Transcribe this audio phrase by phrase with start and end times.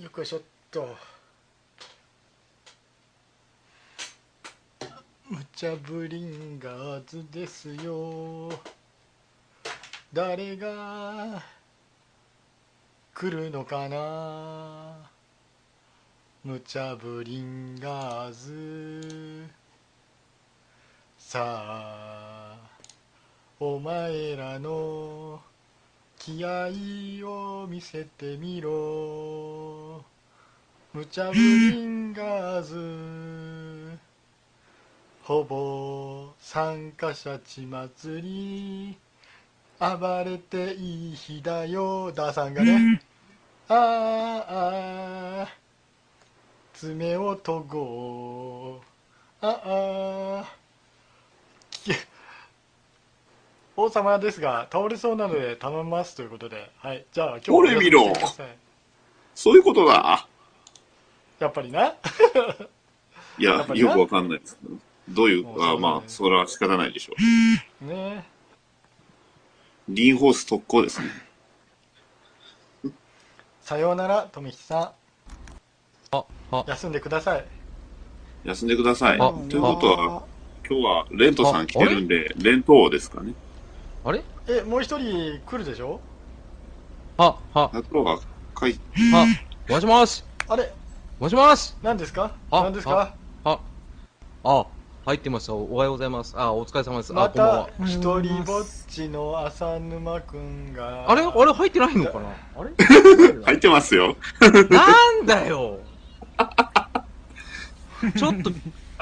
[0.00, 0.96] よっこいしょっと。
[5.28, 8.48] 無茶ぶりんガーズですよ。
[10.10, 11.42] 誰が
[13.12, 15.10] 来るのかな。
[16.44, 19.46] 無茶ぶりんガーズ
[21.18, 22.56] さあ
[23.58, 25.42] お前らの
[26.20, 26.68] 気合
[27.26, 30.04] を見せてみろ。
[30.92, 33.98] 無茶ぶりんガーズ
[35.22, 38.98] ほぼ参加者血祭り。
[39.78, 43.00] 暴れていい日だよダーさんがね。
[43.68, 43.78] あー
[44.46, 45.48] あー。
[46.74, 49.46] 爪を研ごう。
[49.46, 50.54] ああ
[51.70, 51.92] き
[53.82, 56.70] 王様ですが倒れそうなので頼みますということで。
[56.78, 57.04] はい。
[57.12, 58.12] じゃあ今日はこれ見ろ
[59.34, 60.26] そういうことだ。
[61.38, 61.94] やっぱりな。
[63.38, 64.76] いやよくわかんないですけど。
[65.08, 65.76] どういうもうそうだね。
[65.76, 67.14] あまあ、それは仕方ないでしょ
[67.82, 67.86] う。
[67.86, 68.24] ね。
[69.88, 71.08] リンホース特攻ですね。
[73.62, 74.92] さようなら富吉さ
[76.12, 76.56] あ、あ。
[76.58, 77.44] ん、休んでください。
[78.44, 79.18] 休んでください。
[79.20, 80.22] あということは、
[80.68, 83.32] 今日はレントさん来てるんで、レント王ですかね。
[84.02, 84.22] あれ？
[84.48, 86.00] えもう一人来るでしょ？
[87.18, 88.18] は、は、あとは、
[88.54, 88.80] かい、
[89.12, 89.26] は、
[89.68, 90.24] もしもし。
[90.48, 90.72] あれ？
[91.18, 91.74] もしもし。
[91.82, 92.32] 何ですか？
[92.50, 93.14] あ何ですか？
[93.44, 93.60] あ、
[94.42, 94.66] あ、
[95.04, 95.52] 入ってました。
[95.54, 96.34] おおはようございます。
[96.34, 97.12] あ、お疲れ様です。
[97.12, 97.68] まあ、こんばんたは。
[97.86, 101.10] 一人ぼっちの浅沼くんが。
[101.10, 101.22] あれ？
[101.22, 101.52] あれ？
[101.52, 102.28] 入ってないのかな？
[102.56, 102.70] あれ？
[103.44, 104.16] 入ってますよ。
[104.70, 105.80] なんだよ。
[108.16, 108.50] ちょっと、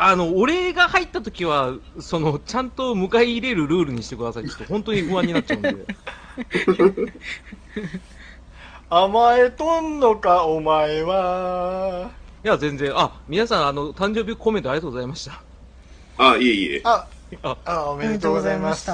[0.00, 4.44] あの、俺が入った時は、その、ちゃんと迎え入れるルールにしてください。
[4.46, 5.74] ちょっと本当に不安になっちゃうんで。
[8.88, 12.10] 甘えとんのかお前は
[12.44, 15.42] いや、全然、あ、皆さん、あの、誕生日コメントありがとうございました。
[16.16, 16.80] あ、いえいえ。
[16.84, 17.08] あ
[17.42, 18.90] ああおめでとうございます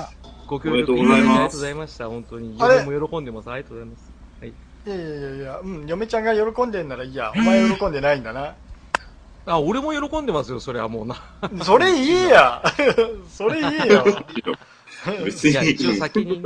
[0.48, 2.08] ご協力おめでとうございますありがとうございました。
[2.08, 2.58] 本当に。
[2.58, 3.50] 嫁も喜んでます。
[3.50, 4.12] ありがとうございます。
[4.40, 4.50] はい。
[4.50, 8.54] いやいやいやいや、うん、嫁ちゃんが喜んでんならいいやお前喜んでないんだな
[9.46, 11.16] あ、俺も喜んでますよ、それはもうな。
[11.62, 12.62] それ言えや。
[13.30, 14.04] それ言えよ
[15.24, 16.42] 別いや、一応に、先に、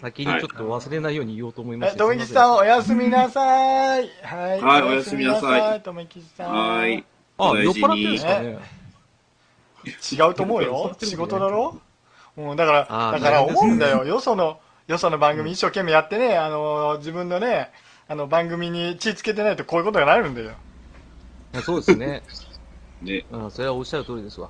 [0.00, 1.96] 先にちょっと忘れないように言おうと思いまして。
[1.96, 4.08] え富吉さんおやすみなさい。
[4.22, 4.60] はい。
[4.60, 5.80] はいおやすみなさい。
[5.80, 6.52] 富吉さん。
[6.52, 7.04] はーい。
[7.38, 8.58] あ、酔っ払ってるんにですかね。
[10.12, 10.96] 違うと思うよ。
[11.02, 11.80] 仕事だろ？
[12.36, 14.04] うん、だから、だから思うんだよ。
[14.04, 17.70] よその、よその番組一生懸命やってね、あの、自分のね、
[18.08, 20.52] あの、番組に血つけてないとこういうことがなるんだよ。
[21.52, 22.22] いやそうですね。
[23.02, 24.48] ね、うん、それはおっしゃる通りですわ。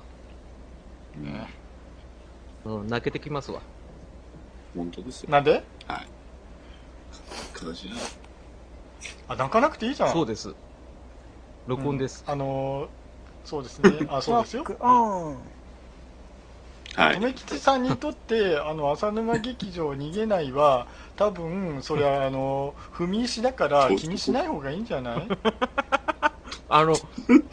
[2.65, 3.61] うん、泣けてきますわ。
[4.75, 5.29] 本当ですよ。
[5.31, 5.63] なんで？
[5.87, 6.07] はい。
[7.53, 7.95] 形が
[9.27, 10.13] あ、泣かなくていいじゃん。
[10.13, 10.53] そうです。
[11.67, 12.23] 録音です。
[12.27, 12.87] あの、
[13.43, 14.05] そうですね。
[14.09, 14.63] あ、そうですよ。
[14.67, 15.37] うん。
[16.95, 17.19] はい。
[17.19, 25.27] 留吉さんにとって、あの、浅沼劇場逃げないは、多分、それは、あの、踏み石だから気にしない方がいいんじゃない？
[26.69, 26.95] あの、
[27.27, 27.43] 今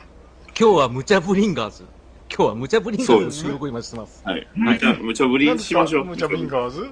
[0.54, 1.84] 日は無茶ブリンガーズ。
[2.32, 4.22] 今日は無茶ブリンガーズ収録今してます。
[4.24, 4.46] はい。
[4.54, 6.04] 無茶、無茶ぶりしましょう。
[6.04, 6.88] 無茶ぶりんガーズ？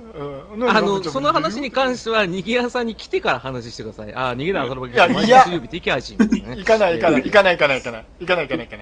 [0.68, 4.12] あの、その話に関しては、にぎやさんに来てから話してください。
[4.14, 5.90] あ、にぎやさ、その場で、毎月曜日定期。
[6.16, 8.76] 行かない、行かない、行かない、行かない、行かない、行かない、行かない、行か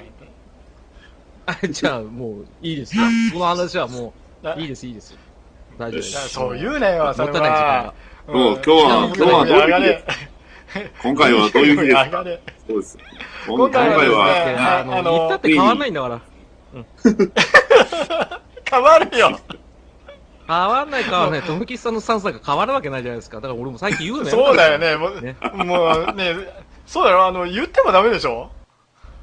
[1.62, 1.72] ない。
[1.72, 3.02] じゃあ、もう、いいですか？
[3.34, 5.14] この話はもう、いいです、いいです。
[5.78, 6.28] 大丈夫です。
[6.30, 7.34] そう言うなよ、それは。
[7.34, 7.92] もったいな
[8.28, 8.34] い。
[8.34, 10.04] もう、今日は、今日はどういう
[11.02, 12.10] 今回はどういう日です
[12.66, 12.98] そうです。
[13.46, 16.20] 今回はですねあの、あの言ったって変わんないんだから。
[18.68, 19.40] 変わるよ
[20.48, 21.42] 変わんない変わんない。
[21.42, 23.36] とむきさんのスタンスなんか変わるわけないじゃないですか。
[23.36, 24.78] だから俺も最近言うのそうだよ。
[24.78, 26.34] ねもうねもうね
[26.86, 28.50] そうだよあの言ってもダメでしょ？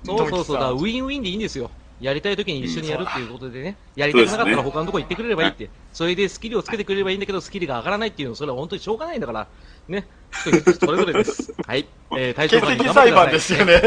[0.05, 0.55] そうそうそう。
[0.55, 1.69] だからウ富ィンウィンでいいんですよ。
[2.01, 3.77] やりたい時に一緒にやるっていうことでね。
[3.95, 5.69] やりたくなかったら他のとこ行ってくれればいいって。
[5.93, 9.47] それでスキルをつけてくれればいいんだけど、スキルが上がらないっていうのは、それは本当にしょうがないんだから。
[9.87, 10.07] ね。
[10.31, 11.53] それぞれです。
[11.65, 11.87] はい。
[12.17, 13.81] えー、体調管理欠席裁判ですよね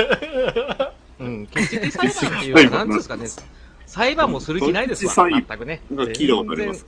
[1.19, 3.27] うん、欠席裁判っていうのは、なんですかね。
[3.87, 5.29] 裁判もする気ないですわ。
[5.29, 5.83] 全くね。
[5.91, 6.87] なんか聞いたことあります。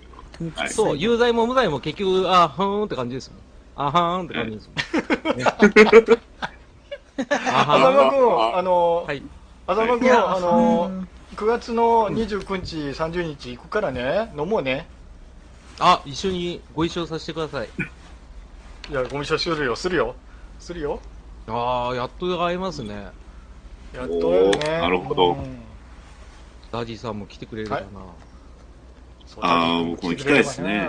[0.75, 3.41] そう、有罪も無罪も結局、あはーんって感じですもん。
[3.77, 5.39] あはーんって感じですもん。
[5.39, 5.57] ねあ
[7.19, 9.07] 浅は間君あのーん。
[9.07, 9.23] はい。
[9.67, 11.05] 浅間君いやあの
[11.37, 14.87] 9月の29日30日行くからね飲もうね
[15.79, 17.69] あ、一緒にご一緒させてください。
[18.91, 20.15] いやご一緒するよするよ。
[20.59, 21.01] するよ。
[21.47, 23.09] ああ、やっと会えますね。
[23.93, 24.59] やっとよね。
[24.81, 25.33] なるほど。
[25.33, 25.63] うん。
[26.73, 27.87] ダディさんも来てくれるかな。
[29.41, 30.89] あー僕も行きたいですね。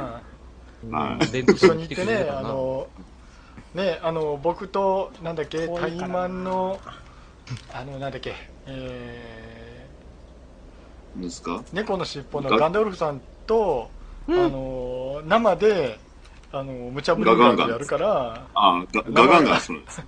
[0.83, 1.25] うんはい。
[1.41, 2.29] 一緒に行ってね。
[2.29, 2.87] あの
[3.73, 6.79] ねあの僕となんだっけタイマンの
[7.73, 8.33] あのなんだっけ
[8.65, 9.89] え
[11.15, 11.57] 何ですか？
[11.57, 13.89] ー、猫のしっぽのガンドルフさんと、
[14.27, 14.39] うん。
[14.39, 15.99] あの生で
[16.51, 20.03] あの無茶ぶりガンやるからあガガガンガンするんです。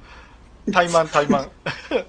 [0.72, 1.46] タイマンタイマ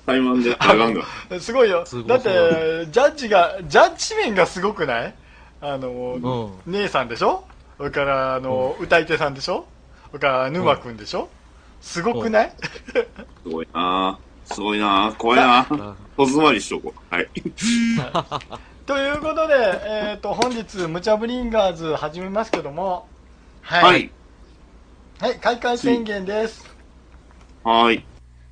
[0.07, 1.03] タイマンで ガガンガ
[1.35, 1.37] ン。
[1.37, 1.85] ンすごいよ。
[2.07, 5.15] だってジャッジがジャッジ面がすごくない？
[5.61, 6.73] あの、うん。
[6.73, 7.45] 姉さんでしょ？
[7.79, 9.67] それからあの、歌い手さんでしょ？
[10.09, 11.29] それから沼君でしょ、
[11.81, 12.53] すごくない、
[13.43, 14.19] すごいな。
[14.45, 15.15] すごいな。
[15.17, 15.61] 怖いな。
[15.61, 15.67] あ
[16.17, 17.15] とつまりしとこう。
[17.15, 17.29] はい。
[18.85, 19.55] ということで、
[19.85, 23.09] えー、と本日「ムチャブリンガーズ」始めますけども。
[23.63, 23.97] はい、は
[25.23, 25.39] はいい。
[25.39, 26.69] 開会宣言です
[27.63, 28.05] はい。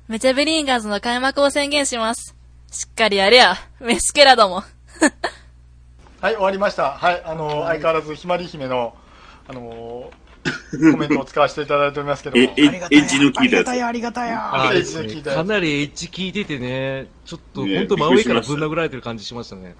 [0.07, 2.33] ムチャブリンガーズの開幕を宣言します。
[2.71, 4.63] しっかりやれや、メスケラども。
[6.21, 8.95] はい終わりましたはいあの相変わらずひまり姫の
[9.49, 13.67] あのコメントを使わせていただいておりますけどもえ、え、エッジの効いたやつ。
[13.67, 14.69] ありがたや、ありがたや。
[14.69, 19.75] あエッジで聞いたやつかなりエッジ効いててね、ちょっとね本当真上からぶん殴られてる感じしましたね。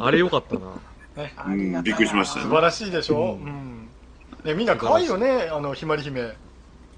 [0.00, 0.60] あれよかったな。
[1.48, 2.44] うん、びっくりしましたね。
[2.44, 3.83] 素晴らしいでしょ、うん
[4.44, 6.34] ね、みんな可愛いよねあのひまり姫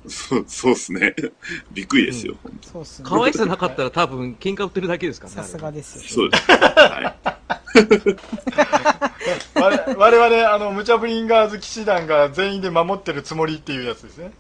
[0.09, 1.15] そう、 そうっすね。
[1.73, 2.35] びっくりですよ。
[2.63, 3.09] そうっすね。
[3.09, 5.43] 可愛さなかったら多分喧嘩売ってるだけですからね。
[5.43, 6.03] さすがですよ。
[6.09, 6.51] そうです。
[6.53, 7.17] はい。
[9.55, 14.33] 我 我々あのムチャブリンガーズ騎士団が全員で守ってるつもりっていうやつですね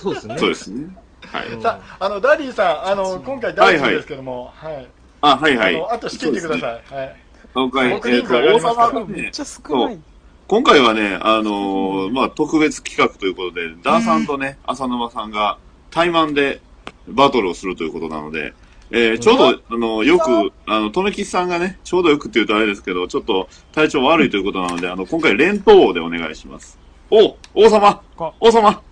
[0.00, 0.38] そうですね。
[0.38, 0.96] そうですね。
[1.26, 1.48] はい。
[1.48, 4.88] うんさああのダディさんあの今回大臣ですけどもはい、
[5.20, 5.76] あ、はいはい。
[5.76, 7.16] あのあと仕切ってください、はい
[7.54, 9.98] 今回、えっ、と、大阪がね、めっちゃ少ない。
[10.46, 15.58] 今回はね、あのーまあ、特別企画ということで、ダーさんとね、浅沼さんが
[15.90, 16.60] 対マンで
[17.08, 18.52] バトルをするということなので、
[18.90, 26.78] えーちょうど、あの、よく、あの、とめきさんがね、ちょうどよくって言うとあれですけど、ちょっと体調悪いということなので、あの、今回連投王でお願いします。
[27.10, 28.82] お王様こ王様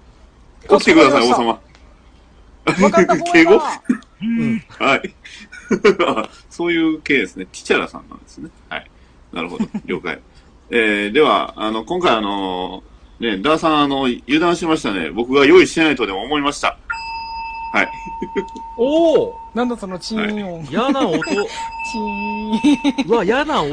[0.68, 1.46] 起きてください、王様。
[1.48, 3.60] わかった、 敬語？
[4.22, 4.64] うん。
[4.68, 5.14] はい。
[6.48, 7.44] そういう系ですね。
[7.46, 8.50] ティチャラさんなんですね。
[8.70, 8.90] はい。
[9.32, 9.66] なるほど。
[9.84, 10.20] 了解。
[10.74, 12.82] えー、では、あの、今回あの、
[13.20, 15.10] ね、ダーさん、あの、油断しましたね。
[15.10, 16.78] 僕が用意してないとでも思いました。
[17.74, 17.90] はい。
[18.78, 20.22] おおなんだそのチーン
[20.54, 20.64] 音。
[20.64, 21.18] チ嫌な音。
[21.18, 21.20] ー
[23.04, 23.06] ン。
[23.06, 23.68] うわ、嫌な音。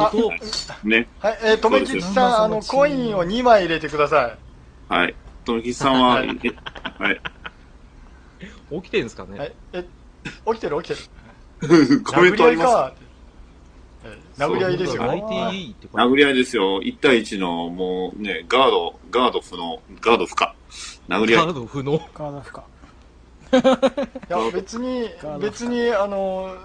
[0.84, 1.08] ね。
[1.20, 4.36] はい、えー、とめきちさん、あの、コインを2枚入れてくださ
[4.90, 4.94] い。
[4.94, 5.16] はい。
[5.46, 6.28] とめきさんは、はい。
[6.36, 6.42] 起
[8.82, 9.40] きてんですかね。
[9.40, 9.86] はい、え、
[10.48, 11.04] 起きてる起きて
[11.66, 12.02] る。
[12.04, 13.09] コメントあります
[14.40, 15.04] 殴り合いですよ。
[15.04, 16.80] 殴り合いですよ。
[16.82, 20.56] 1対1の、もうね、ガード、ガード不能、ガード不可。
[21.10, 21.46] 殴り合い。
[21.46, 22.00] カード不能。
[22.14, 22.64] カードフか。
[23.52, 23.56] い
[24.30, 26.56] や、別にガー、ド別に、あの、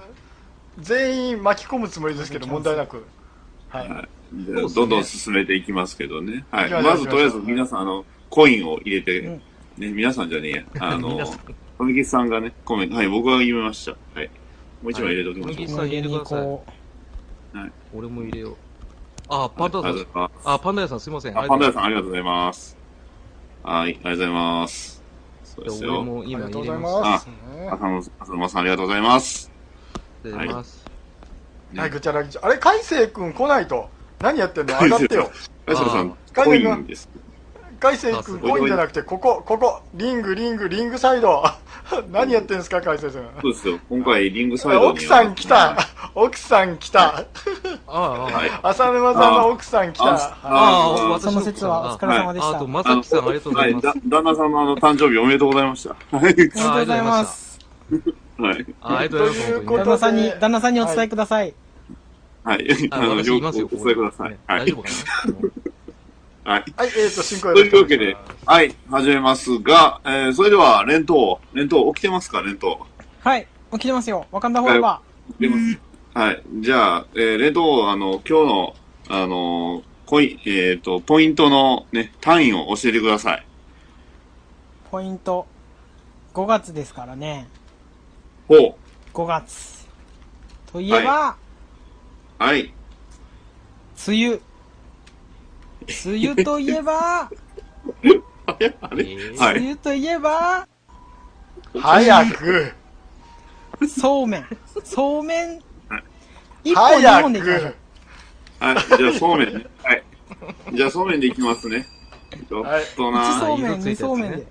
[0.79, 3.05] 全員巻き込むつもりですけど、問題なく。
[3.69, 4.09] はい。
[4.33, 6.45] どんどん進めていきますけどね。
[6.51, 6.71] はい。
[6.71, 9.43] まず、とりあえず皆さん、あの、コインを入れて、うん
[9.79, 10.63] ね、皆さんじゃねえや。
[10.79, 11.41] あの皆さん、
[11.79, 13.93] 富木さんがね、コメント、はい、僕が決めました。
[14.15, 14.31] はい。
[14.83, 15.57] もう一枚入れておきましょう。
[15.57, 16.84] はいさん入れてください
[17.55, 18.57] こ俺も入れよう。
[19.29, 20.31] あ、パンダさんあ。
[20.45, 21.39] あ、パンダ屋さんすいません。
[21.39, 22.77] あ、パンダ屋さんありがとうございます。
[23.63, 25.03] はい、ありがとうございます。
[25.45, 26.01] そうですよ。
[26.01, 27.01] 俺もありがとう今入れございます。
[27.01, 27.27] ます。
[27.27, 29.51] ね浅野、さんありがとうございます。
[30.25, 30.85] ありがとうございます。
[31.77, 32.41] はい、ぐちゃらぐちゃ。
[32.45, 33.89] あれ、海星くん来ないと。
[34.21, 34.79] 何やってんの？
[34.81, 35.31] 上がってよ。
[35.67, 37.09] 大将さん、あコインです。
[37.85, 41.45] 海星くんコインじゃなくて、ここ、ここ、リング、リング、リングサイド。
[42.11, 43.29] 何やってんですか、海星くん。
[43.43, 43.79] そうですよ。
[43.91, 44.87] 今回、リングサイドに。
[44.87, 45.77] 奥さん来た。
[46.15, 47.09] 奥さん来た。
[47.11, 47.25] あ
[47.87, 48.51] あ、はい。
[48.63, 50.05] 浅沼さんの奥さん来た。
[50.05, 52.57] あはあその説はお疲れ様でした。
[52.57, 56.17] あと、まさきさんありがとうございます旦那さんのあの、誕生日おめでとうございました。
[56.17, 56.35] はい。
[56.35, 57.59] でとうございます。
[58.39, 58.67] はい。
[58.81, 59.65] あありがとうございます。
[59.67, 61.55] 旦那さんに、旦那さんにお伝えください。
[62.45, 62.89] はい。
[62.91, 64.39] ああの、よ、よくお伝えくださいね。
[64.47, 64.83] はい大丈夫。
[64.83, 64.89] か
[65.29, 65.74] な
[66.45, 66.65] はい。
[66.77, 71.41] はい、えーと、進行というわけで、はい、始めますが、えー、それでは、連投。
[71.55, 72.43] 連投、起きてますか？
[72.43, 72.87] 連投。
[73.21, 73.49] はい。
[73.73, 74.27] 起きてますよ。
[74.31, 75.81] わかんだフォーバ起きてます。
[76.13, 76.43] はい。
[76.61, 78.77] じゃあ、えー、連投、あの、今日の、
[79.09, 83.47] あの、コイン、えっ、と、ポイントのね、単位を教えてください。
[84.87, 84.91] ー。
[84.91, 85.47] ポイント。
[86.35, 87.49] 5月ですからね。
[88.49, 88.77] ほ
[89.15, 89.89] 5月。
[90.71, 91.37] といえば、
[92.39, 92.43] う。
[92.43, 92.75] はい。
[94.07, 94.41] 梅雨。
[96.07, 97.31] 梅雨といえば、あ
[98.59, 98.77] れ？
[98.81, 99.05] あれ？
[99.05, 99.59] えーはい。
[99.59, 100.67] 梅雨といえば、
[101.79, 102.73] 早く、
[103.89, 104.47] そうめん。
[104.85, 105.61] そうめん？
[105.89, 106.05] はい。
[106.65, 107.77] 一本二早本でいきましょうく。。
[108.61, 108.77] はい。
[108.99, 109.67] じゃあ、そうめんね。
[109.83, 110.05] はい。
[110.73, 111.87] じゃあ、そうめんでいきますね。
[112.49, 112.65] ちょっ
[112.97, 114.47] と一な、そうめん、二そうめんで。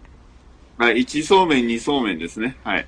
[0.77, 0.97] はい。
[0.97, 2.57] 1そうめん、2そうめんですね。
[2.63, 2.87] はい。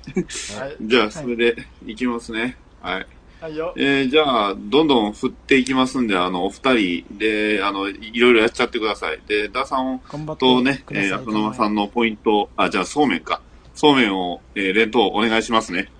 [0.58, 2.56] はいじゃあ、それで、いきますね。
[2.80, 3.06] はい。
[3.40, 3.74] はいよ。
[3.76, 9.20] えー、じゃあ、どんどん振っていきますんで、あの、お二人で、あの、いろいろやっちゃってください。
[9.26, 10.00] で、ダーさん
[10.36, 13.42] とね、えー、の間さんのポイント、あ、じゃあ、そうめんか。
[13.74, 15.92] そうめんを、えー、連投お願いしますね。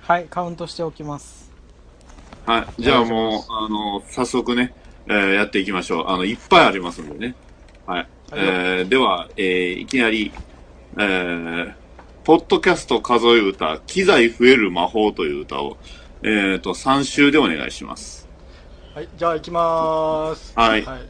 [0.00, 1.52] はい、カウントしておきます。
[2.46, 4.74] はい、じゃあもう、あの、早速ね、
[5.06, 6.04] えー、やっていきましょう。
[6.08, 7.34] あの、いっぱいありますんでね。
[7.86, 8.08] はい。
[8.32, 10.30] えー、では、えー、いきなり、
[10.98, 11.74] えー、
[12.22, 15.78] ポッドキャスト数え歌、機材増える魔法という歌を、
[16.24, 18.26] えっ、ー、と、3週でお願いします。
[18.94, 20.52] はい、じゃあ行きまーす。
[20.56, 20.82] はい。
[20.82, 21.00] はい、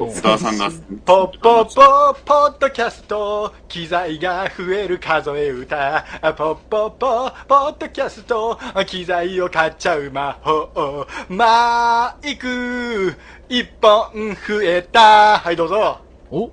[0.00, 0.68] お、スターさんが。
[1.04, 6.04] ポッポッポッポッドキャスト、機材が増える数え歌。
[6.22, 11.06] ポッポッポッポッドキャスト、機材を買っちゃう魔法。
[11.28, 13.14] マイク、
[13.48, 15.38] 一本増えた。
[15.38, 16.00] はい、どうぞ。
[16.32, 16.50] お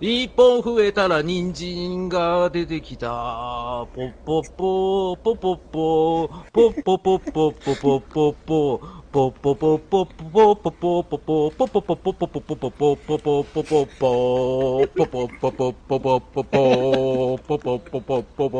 [0.00, 3.08] 一本増えたら人参が出てきた。
[3.08, 18.52] ポッポッポー、ポポッポー、ポッポポッポッポポポポ、ポポポポポポポポポポ、ポポポポポポポポポポポポポポ、ポポポポポポポポ、ポポポポポポポポ、ポポポポポポポポ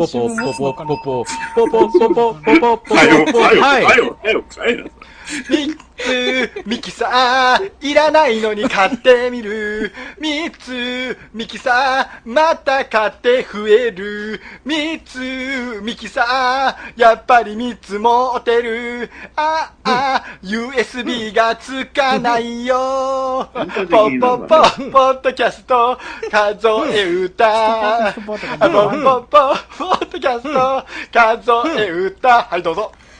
[0.00, 5.19] ポポポ、ポポポポポポポポ、はい。
[5.48, 9.92] 三つ、ミキサー、いらないのに買ってみる。
[10.18, 14.40] 三つ、ミキサー、また買って増える。
[14.64, 19.10] 三つ、ミキサー、やっぱり三つ持ってる。
[19.36, 23.48] ああ、USB がつかないよ。
[23.52, 25.98] ポポポ、ポッドキャスト、
[26.30, 28.12] 数え歌。
[28.14, 29.38] ポポポ、
[29.78, 32.42] ポッドキャスト、数え歌。
[32.42, 32.92] はい、どうぞ。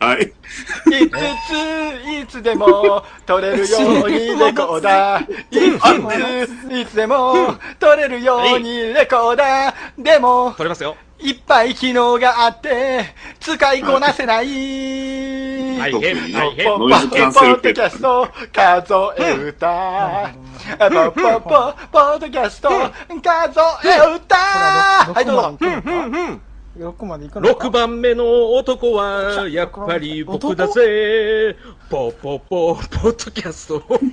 [0.00, 0.22] はい。
[0.22, 0.30] い
[1.10, 1.16] つ
[1.48, 5.32] つ、いつでも、取れるようにレコーダー。
[5.50, 10.02] いつ、いつでも、取れるようにレコーダー。
[10.02, 10.96] でも、取れますよ。
[11.20, 14.46] いっぱい機能があって、使いこなせない。
[15.78, 16.66] 大変、大変。
[16.66, 20.30] ポノイズキャンセルッドキャスト、数え歌。
[20.78, 22.80] ポポポ、ポッドキャスト、数
[23.86, 24.36] え歌。
[24.36, 25.58] はい、どうぞ。
[26.76, 31.56] 6まで行くのか？6番目の男は、やっぱり僕だぜ。
[31.88, 34.04] ポポポ、ポッドキャスト、ポポポ、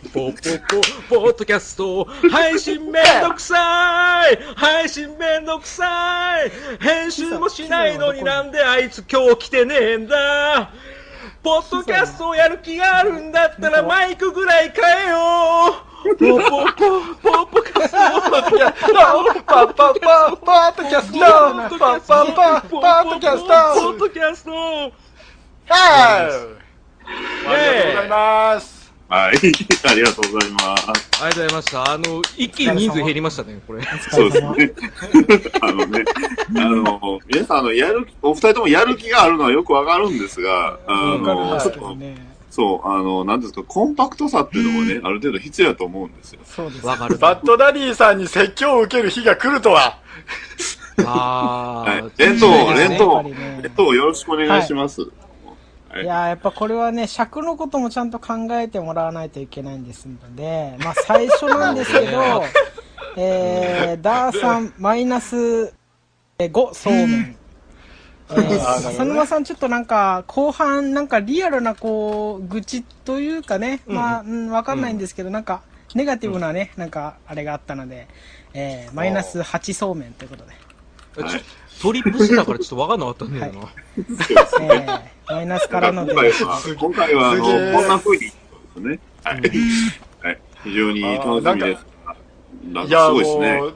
[1.10, 4.38] ポッドキャスト、配信めんどくさい。
[4.56, 6.51] 配信めんどくさい。
[6.80, 10.72] 編集もしないのになんであいつ今日来てねえんだ。
[11.41, 15.18] ポッドキャストをやる気があるんだったらマイクぐらい変えよ
[15.88, 17.98] うポポポ、ポッドキャスト、
[18.31, 21.27] ポッドキャスト、ポッポポ、ポッドキャスト、ポ
[22.17, 23.53] ッポポ、ポッドキャスト。
[23.81, 24.88] ポッドキャストは
[25.67, 26.62] い。
[27.46, 28.08] ありがとうござい。
[28.10, 28.91] ます。
[29.10, 29.38] はい。
[29.38, 30.50] ありがとうござい。
[30.51, 30.89] ます。
[31.22, 31.53] ありがとうござい。
[31.53, 31.91] ました。
[31.91, 33.84] あの、一気に人数減りましたね、これ。
[34.10, 34.74] そうですね。
[35.62, 36.03] あのね、
[36.58, 42.30] あの、皆さん、あの、やる、お二人ともやる気があるのはよくわかるんですが、あの、ちょっと、ね。
[42.51, 46.41] そう、あの、なんですか、コンパクトさっていうのもね、ある程度必要だと思うんですよ。
[46.46, 46.86] そうです。
[46.86, 47.17] わかる。
[47.17, 49.98] バッドダディさんに説教を受ける日が来るとは。
[51.05, 52.12] あーはい。
[52.17, 55.01] レント、レンやっトぱりね、レントよろしくお願いします。
[55.01, 55.12] はい
[55.93, 62.46] いやーやっぱこれはね、尺のこともちゃんと考えてもらわないといけないんですので、まあ最初なんですけど、
[63.17, 65.74] えー、ダーさんマイナス
[66.39, 67.36] 5そうめん。
[68.33, 75.61] えー、浅沼さんちょっとなんか、後半なんかリアルなこう、愚痴というかね、まあ、うん、わかんないんですけど、なんか、
[75.95, 78.07] ネガティブなね、なんか、あれがあったので、
[78.53, 80.51] えー、マイナス8そうめんということで、
[81.29, 81.39] ちょ
[81.81, 83.59] トリップしたからちょっとわかんなかったんだよな。
[83.97, 89.00] えー、マイナスからので、今回は、今回は、こんな風に、ですね。
[89.23, 89.41] はい。
[90.21, 90.41] はい。
[90.63, 91.85] 非常に楽しみです。
[92.71, 93.65] なんかいや、すごいですねも。
[93.65, 93.75] う、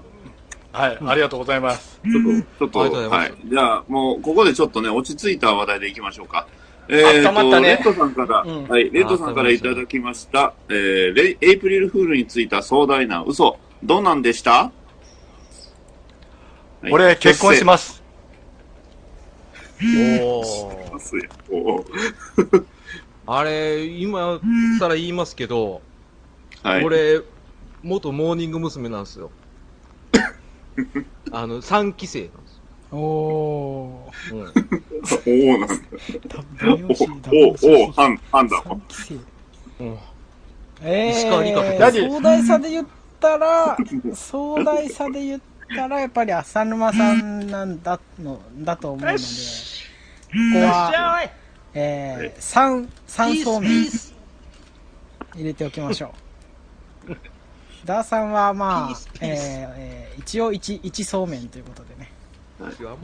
[0.76, 2.02] はい、ありがとうございます。
[2.04, 2.24] ちょっ
[2.60, 3.50] と、ちょっと、はいい。
[3.50, 6.48] じゃあ、もう、ここでちょっとね、落ち着いた話題でいきましょうか。
[6.88, 14.72] えーと、温まったねレッドさんから、うんはい、レッドさんからいただきました、えーレイ、エイプリルフールについた壮大な嘘、どうなんでした、は
[16.90, 18.04] い俺、結婚します。
[19.82, 20.40] お。
[21.50, 22.66] おー
[23.28, 24.40] あれ、今
[24.80, 25.82] 更言いますけど、
[26.62, 26.84] はい。
[26.84, 27.22] 俺、
[27.82, 28.88] 元モーニング娘。
[28.90, 29.32] なんですよ。
[31.32, 32.56] あの、3期生なんです
[32.92, 32.98] よ。
[32.98, 34.36] おー。
[34.36, 35.52] うん。
[35.52, 35.76] おおなんだ。
[37.32, 38.96] おおおハン、ハンだ三期
[39.78, 39.84] 生。
[39.84, 39.98] うん。
[40.84, 42.88] え石川理香ー、何壮大さで言っ
[43.20, 43.78] たら、
[44.14, 45.42] 壮大さで言っ
[45.76, 49.24] たら、やっぱり浅沼さんなんだの、だと思うので、こ
[50.54, 51.30] こは、
[51.74, 53.86] えー、三、三層面
[55.36, 56.25] 入れておきましょう。
[57.86, 62.12] ダーさんはまあえーえー一応一、一層面ということでね。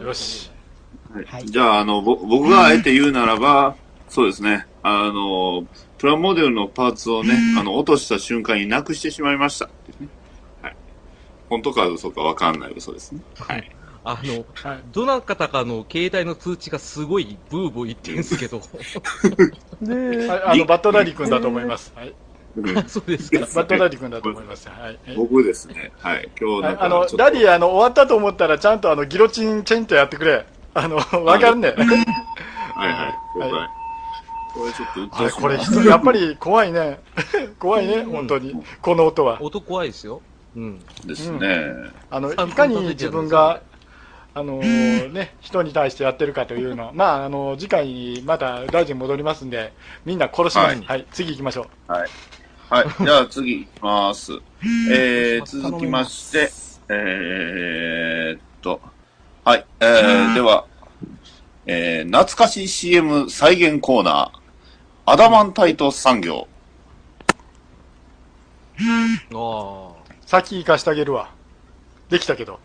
[0.04, 0.50] よし。
[1.14, 3.76] はいじゃあ、あの、ぼ僕があえて言うならば、
[4.08, 4.66] そうですね。
[4.82, 5.66] あの、
[5.98, 10.10] プラモデルのパーツをね、あの、落とした瞬間になくしてしまいましたっていうね。
[10.62, 10.76] はい。
[11.50, 13.22] 本当か嘘かわかんない嘘ですね。
[13.38, 13.72] はい。
[14.04, 18.62] あの、はいどなたかの携帯の通知がすごいブーブー言ってんすけど。
[20.46, 21.92] あの、バットダディ君だと思います。
[21.96, 22.14] はい。
[22.56, 23.40] うん そうですか。
[23.40, 24.68] バットダディ君だと思います。
[24.70, 25.00] はい。
[25.16, 25.92] 僕ですね。
[26.00, 26.30] はい。
[26.40, 30.46] 今日なんかあのちょっ、とダディ、あの、終わったと思ったら、ちゃんとあの、ギロチンチェンとやってくれ。
[30.74, 31.70] あの、わかるね。
[31.70, 33.40] はいはい。
[33.40, 33.70] はいはい。
[34.54, 37.00] これちょっとこれ、人やっぱり怖いね。
[37.58, 38.54] 怖いね、本当に。
[38.82, 39.42] この音は。
[39.42, 40.22] 音怖いですよ。
[40.56, 40.80] うん。
[41.06, 41.74] ですね。
[42.10, 43.62] あの、いかに自分が、
[44.34, 49.74] あのーね、人に対してやってるかというのは、まあ、あの、次回また大臣戻りますんで、
[50.06, 50.68] みんな殺します。
[50.68, 51.92] はいはい、次行きましょう。
[51.92, 52.10] はい。
[52.72, 52.88] はい。
[53.04, 54.32] じゃあ次行きます。
[54.90, 56.50] えー、続きまして、
[56.88, 58.80] えーっと、
[59.44, 59.66] はい。
[59.82, 60.66] えー、では、
[61.66, 66.48] えー、懐かしい CM 再現コーナー、アダマンタイト産業。
[69.34, 69.92] あ
[70.26, 71.30] 先行かしてあげるわ。
[72.10, 72.58] できたけど。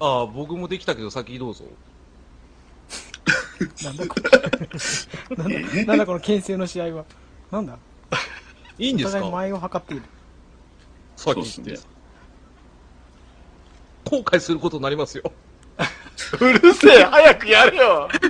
[0.00, 0.04] あ。
[0.04, 1.62] ああ、僕もできたけど先どうぞ。
[3.84, 4.30] なんだこれ。
[5.36, 7.04] なんだ、なんだこの牽制の試合は。
[7.52, 7.78] なんだ？
[8.80, 9.18] いいんですか？
[9.18, 10.02] お互い前を測っている。
[11.16, 11.78] 先行って。
[14.10, 15.30] 後悔することになりますよ。
[16.40, 18.08] うるせえ早くやれよ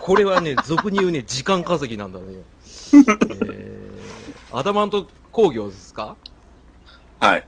[0.00, 2.26] これはね、俗に言うね、時間稼ぎなんだね。
[2.92, 6.16] えー、アダマント工業ですか？
[7.20, 7.46] はい。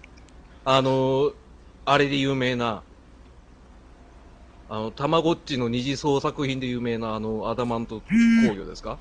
[0.64, 1.34] あのー、
[1.86, 2.82] あれで有名な、
[4.68, 8.02] あの、たまごっちの二次創作品で有名な、あの、アダマント
[8.48, 8.98] 工業ですか？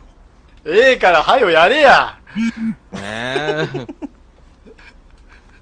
[0.65, 2.17] ええから、はよやれや
[2.91, 3.67] ねえ。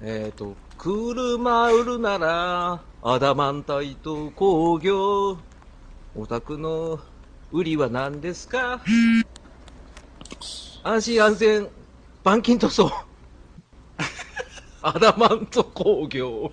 [0.00, 5.38] えっと、車売るなら、アダマンタイト工業。
[6.16, 6.98] お宅の
[7.52, 8.80] 売りは何ですか？
[10.82, 11.68] 安心安全、
[12.24, 12.90] 板金塗装。
[14.82, 16.52] アダマント工業。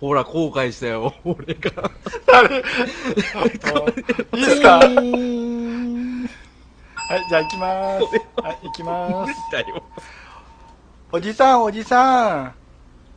[0.00, 1.90] ほら、後悔したよ、俺が。
[2.32, 2.58] あれ
[4.38, 4.80] いいですか？
[7.08, 8.42] じゃあ行きまーす。
[8.42, 9.34] はい、行きまーす。
[9.50, 9.82] だよ。
[11.10, 12.54] おじさん、おじさん。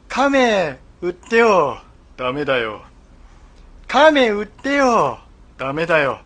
[0.08, 1.82] 亀、売ってよ。
[2.16, 2.84] ダメだよ。
[3.90, 5.20] 亀、売ってよ。
[5.58, 6.22] ダメだよ。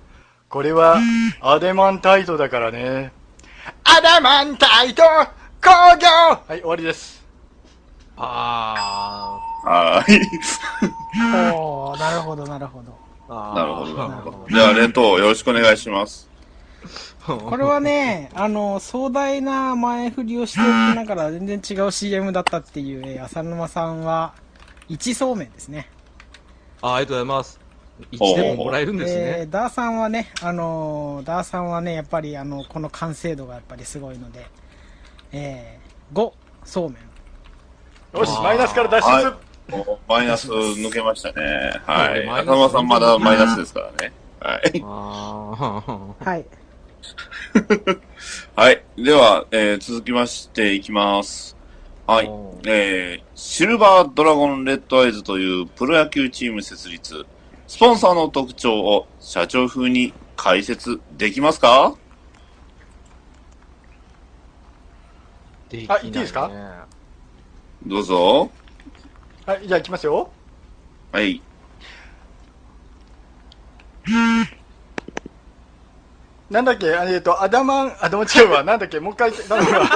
[0.48, 1.00] これは、
[1.42, 3.12] アデマンタイトだからね。
[3.84, 5.02] アダマンタイト
[5.60, 7.26] 工業はい、終わりです。
[8.16, 10.22] あはい。
[11.52, 13.06] おーなるほど、なるほど。
[13.28, 14.46] なるほど、なるほど。
[14.50, 16.30] じゃあ、レントよろしくお願いします。
[17.26, 24.34] これはね、あの、壮大な前振りをしておきながら全然違う CM だったっていう、えー浅沼さんは、
[24.88, 25.90] 一そうめんですね。
[26.82, 27.60] あありがとうございます。
[28.12, 29.32] 1ほうでももらえるんですえね。
[29.44, 34.46] ーダーさんはね、あのーダーさんはね、やっぱりあの、この完成度がやっぱりすごいので、
[35.32, 36.32] えー、5、
[36.64, 38.20] そうめん。
[38.20, 39.34] よし、マイナスから脱出、はい
[39.72, 41.72] おマイナス抜けましたね。
[41.88, 42.28] はい。
[42.30, 44.14] 浅間さんまだマイナスですからね。
[44.40, 44.80] はい。
[46.24, 46.46] はい。
[48.56, 48.84] はい。
[48.98, 51.56] では、えー続きましていきます。
[52.08, 52.60] はいお。
[52.66, 57.26] えー、シルバードラゴンレッドアイズというプロ野球チーム設立。
[57.68, 61.96] スポンサーの特徴を社長風に解説できますか？
[65.70, 66.52] できあ言っていいですか？
[67.86, 68.52] どうぞ。
[69.46, 70.32] はい、じゃあ行きますよ。
[71.12, 71.42] はい。
[76.48, 78.64] なんだっけ、あえっと、アダマン、あ、でも違うわ。
[78.64, 79.90] なんだっけ、もう一回言って、頼むわ。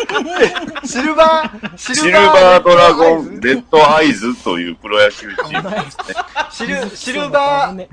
[0.84, 6.04] えシルバー、シシルバードラゴンレッドアイズというプロ野球チームですね。
[6.50, 7.88] シル、シルバー、ね、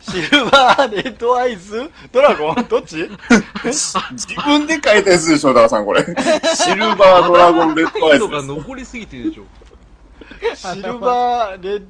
[0.00, 2.54] シルバーレッドアイズドラゴン？
[2.66, 3.10] どっち？
[3.64, 6.02] 自分で書いたやつでしょ、ダーさん、これ。
[6.56, 8.48] シルバードラゴンレッドアイズ人がです。
[8.48, 9.42] 残りすぎてるでしょ。
[10.54, 11.82] シルバーレッ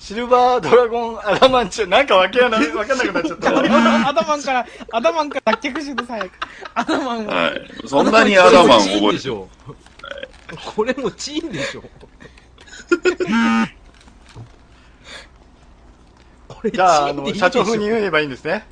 [0.00, 4.08] シルバードラゴンアダマンチュなんかわけわなわかんなくなっちゃった。
[4.08, 6.30] アダマンから、アダマンから脱却してください。
[6.74, 7.70] アダマンは、はい。
[7.86, 9.48] そんなにアダマン覚えてチーンでしょ。
[10.74, 11.82] これもチーンでしょ。
[16.64, 18.64] れ、じゃあ、あの、社長風に言えばいいんですね。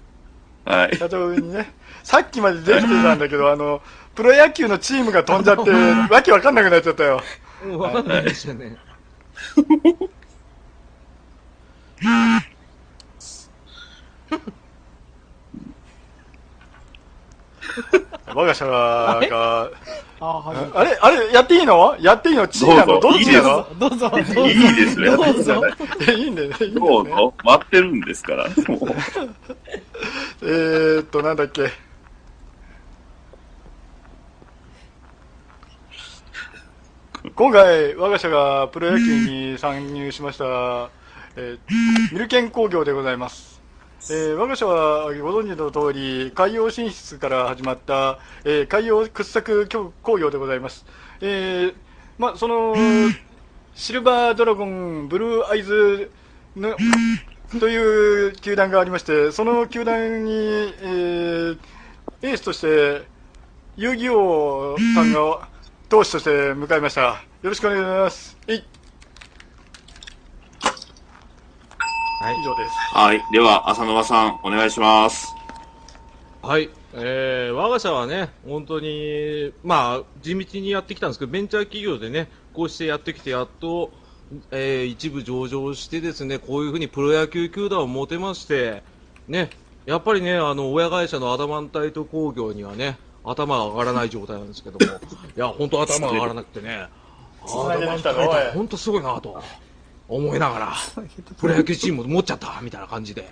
[0.65, 0.97] はい。
[0.97, 1.71] 社長風にね。
[2.05, 3.83] さっきまでできてたんだけど、あの、
[4.15, 5.71] プロ野球のチームが飛んじゃって、
[6.11, 7.21] わけわかんなくなっちゃったよ。
[7.65, 8.77] うんわかんないですよね。
[18.35, 19.21] 我が社が、
[20.21, 20.57] あはい。
[20.75, 21.97] あれあれやっていいの？
[22.01, 22.47] やっていいの？
[22.47, 23.67] チーなのどうぞどっちなの？
[23.79, 24.47] どうぞ、どうぞ。
[24.47, 25.07] いいですね。
[25.17, 25.63] どうぞ。
[26.09, 26.57] えいいんだよね。
[26.61, 27.01] いいんだど。
[27.03, 27.35] うぞ。
[27.45, 28.47] 待ってるんですから。
[30.43, 31.71] えーっと、なんだっけ？
[37.35, 40.91] 今回、我が社がプロ野球に参入しました、
[41.41, 43.63] えーミルケン工業でございます。
[44.11, 49.69] えー我が社はご存知の通り、海洋進出から始まった、えー海洋掘削
[50.03, 50.85] 工業でございます。
[51.21, 51.75] えー
[52.19, 52.75] まあ、その、
[53.73, 56.11] シルバードラゴン、ブルーアイズ
[56.57, 56.77] の、
[57.61, 61.59] という球団がありまして、その球団に、えー
[62.23, 63.03] エースとして、
[63.77, 65.49] 遊戯王さんが
[65.89, 67.01] 投手として迎えました。
[67.03, 68.37] よろしくお願いします。
[68.49, 68.65] えい
[72.21, 72.43] はい以。
[72.43, 72.77] 上です。
[72.93, 73.25] はい。
[73.31, 75.37] では、浅沼さん、お願いします。
[76.43, 76.69] はい。
[76.95, 83.93] えー、我が社はね、本当に、まあ、地道にやってきたんですけど、ベンチャー企業でね、こうしてやってきて、やっと、
[84.51, 88.83] えー、一部上場してですね、こういうふうにプロ野球球団を持てまして、
[89.29, 89.51] ね、
[89.87, 94.93] やっぱりね、あの、親会社のアダマンタイト工業にはね、頭が上がらない状態なんですけども、
[95.37, 96.89] いや、本当頭が上がらなくてね、
[97.43, 99.41] アダマンタイト本当すごいなと
[100.09, 100.73] 思いながら、
[101.39, 103.31] プロ野球チーム持っちゃったみたいな感じで。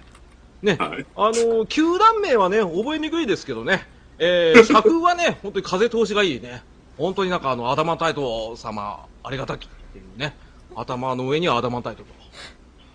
[0.62, 3.86] ね、はいあの球団名はね、覚えにくいですけどね、
[4.18, 6.62] えー、 社風はね、本当に風通しがいいね。
[6.96, 10.34] 本当になんかあの、アダマンタイト様、ありがたきっていうね。
[10.74, 12.08] 頭の上にはアダマンタイトと。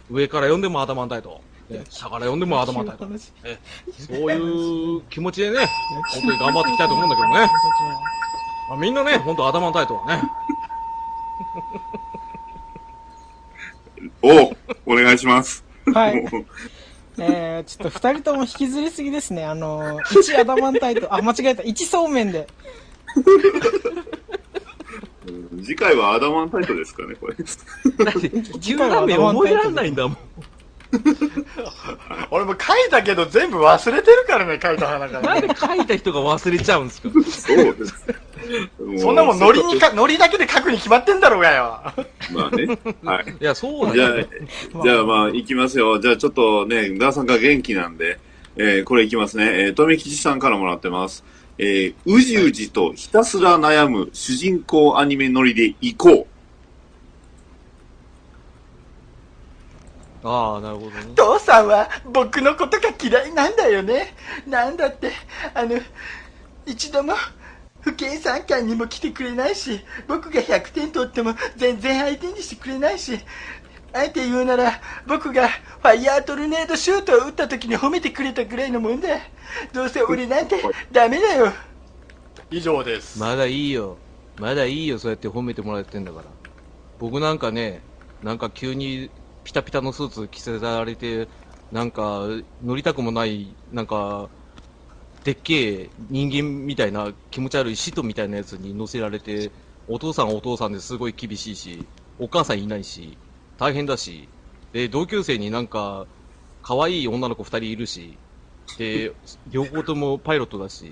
[0.09, 1.41] 上から読んでもアダマンタイト。
[1.69, 3.07] ね、 下から読んでもアダマンタイト。
[3.43, 3.59] え
[3.97, 5.67] そういう気持ちでね、
[6.13, 7.51] 本当に頑張っていきたいと思うんだけどね。
[8.69, 10.23] まあ、みんなね、本当アダマンタイトはね。
[14.21, 14.53] お
[14.85, 15.63] お願いします。
[15.93, 16.23] はい
[17.17, 19.45] えー、ちょっと二人とも引きずりすぎですね。
[19.45, 21.63] あの、1アダマンタイト、あ、間違えた。
[21.63, 22.47] 1そうめんで。
[25.27, 27.35] うん次回はアダマンタイトですかね、これ。
[27.35, 30.17] だって、球団名覚えられないんだもん。
[32.31, 35.27] 俺も書いたけど全部忘れてるからね、書いた花からね。
[35.27, 37.09] なんで書いた人が忘れちゃうんですか？
[37.13, 38.05] そうです。
[39.01, 39.89] そんなもんノリにか。
[39.89, 41.81] か、ノリだけで書くに決まってんだろうがよ。
[42.33, 42.77] まあね。
[43.03, 43.35] はい。
[43.39, 45.99] いや、そうなんじゃあじゃあまあ、行きますよ。
[45.99, 48.19] じゃあちょっとね、ダーさんが元気なんで、
[48.57, 49.45] えー、これ行きますね。
[49.45, 51.23] えー、富吉さんからもらってます。
[51.57, 56.27] えー、うじうじとひたすら悩む主人公アニメノリで行こ
[60.23, 61.13] ああ、なるほどね。
[61.15, 64.13] 父さんは僕のことが嫌いなんだよね。
[64.47, 65.11] なんだって、
[65.53, 65.79] あの、
[66.65, 67.13] 一度も
[67.81, 73.19] 不計算官にも来てくれないし、僕が100点取っても全然相手にしてくれないし、
[73.93, 79.07] あえて言うなら、僕がファイヤートルネードシュートを打った時に褒めてくれたぐらいのもんだ。
[79.73, 81.51] どうせ俺なんてダメだよ。
[82.49, 83.19] 以上です。
[83.19, 83.97] まだいいよ。
[84.37, 86.25] まだいいよ、そうやって褒めてもらってんだから。
[86.99, 87.81] 僕なんかね、
[88.23, 89.09] なんか急に
[89.43, 91.27] ピタピタのスーツ着せられて、
[91.71, 92.27] なんか
[92.63, 94.29] 乗りたくもない、なんか、
[95.23, 99.51] でっけえ人間みたいな気持ち悪い使徒みたいなやつに乗せられて、
[99.87, 101.87] お父さんはお父さんですごい厳しいし、
[102.19, 103.17] お母さんいないし、
[103.57, 104.27] 大変だし、
[104.73, 106.05] で、同級生になんか、
[106.63, 108.17] 可愛い女の子二人いるし、
[108.77, 109.11] で、
[109.51, 110.91] 両方ともパイロットだし、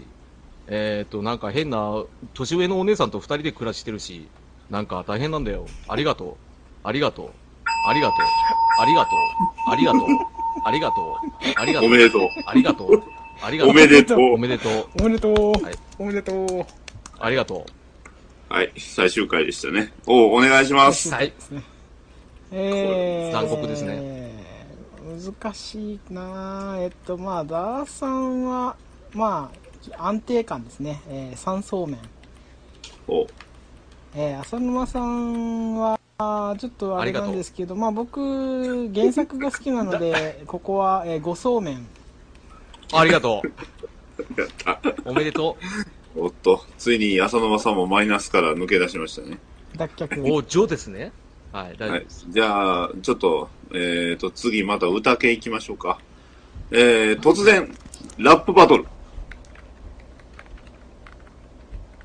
[0.68, 4.30] えっ、と、なんか変な、年上のお姉さんと二人で暮らしてるし、
[4.70, 5.66] なんか大変なんだよ。
[5.88, 6.38] ありがとう。
[6.84, 7.49] ありがとう。
[7.86, 8.18] ありがとう。
[8.82, 9.20] ありがとう。
[9.72, 10.10] ありがとう。
[10.64, 11.16] ありがとう。
[11.56, 11.82] ありがう。
[11.82, 11.86] とう。
[11.86, 12.30] おめでとう。
[12.46, 13.04] ありがとう。
[13.42, 13.72] ありがとう。
[13.72, 14.88] おめでとうおめでとう。
[15.00, 15.64] おめでとう。
[15.64, 16.66] はいおめでとう。
[17.20, 17.66] ありがと
[18.50, 19.94] はい、最終回でしたね。
[20.08, 21.10] おお願いします。
[21.10, 21.12] う。
[21.12, 21.34] はい。
[22.52, 24.32] えー、残酷ですね。
[25.10, 28.76] 難しいなぁえっと、まあ、ダーさんは、
[29.14, 29.52] ま
[29.98, 31.02] あ、安定感ですね。
[31.10, 32.00] えー、三層面。
[33.08, 33.28] お
[34.16, 41.88] えー、浅沼さんは、あーちょっとあれなんですけど、まあ僕、原作が好きなので、 ここは、えー、五層面。
[42.92, 43.42] ありがと
[44.38, 44.72] やった。
[44.84, 44.96] う。
[45.06, 45.56] おめでと
[46.18, 49.40] おっと、ついに浅沼さんもマイナスから抜け出しましたね。
[49.78, 50.22] 脱却。
[50.22, 50.34] う。
[50.34, 51.14] お、ジョーですね。
[51.54, 52.26] はい、大丈はい夫です。。
[52.28, 56.00] じゃあ、ちょっと、えっ、と、次また歌系行きましょうか。
[56.72, 57.74] えー、突然、
[58.18, 58.86] ラップバトル。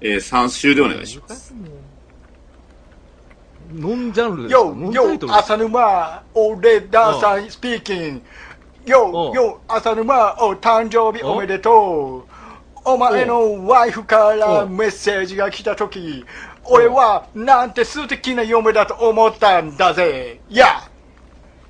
[0.01, 1.53] えー、3週でお願いします。
[3.75, 4.61] ノンジャンルですか？
[4.61, 8.23] よノンタイトルよ、浅沼、俺、ダーさん、スピーキング。
[8.91, 12.33] よよ浅沼お誕生日おめでとう
[12.85, 16.27] お前のワイフからおメッセージが来た時
[16.65, 20.43] 俺はなんて素敵な嫁だと思ったんだぜ。
[20.51, 20.67] いや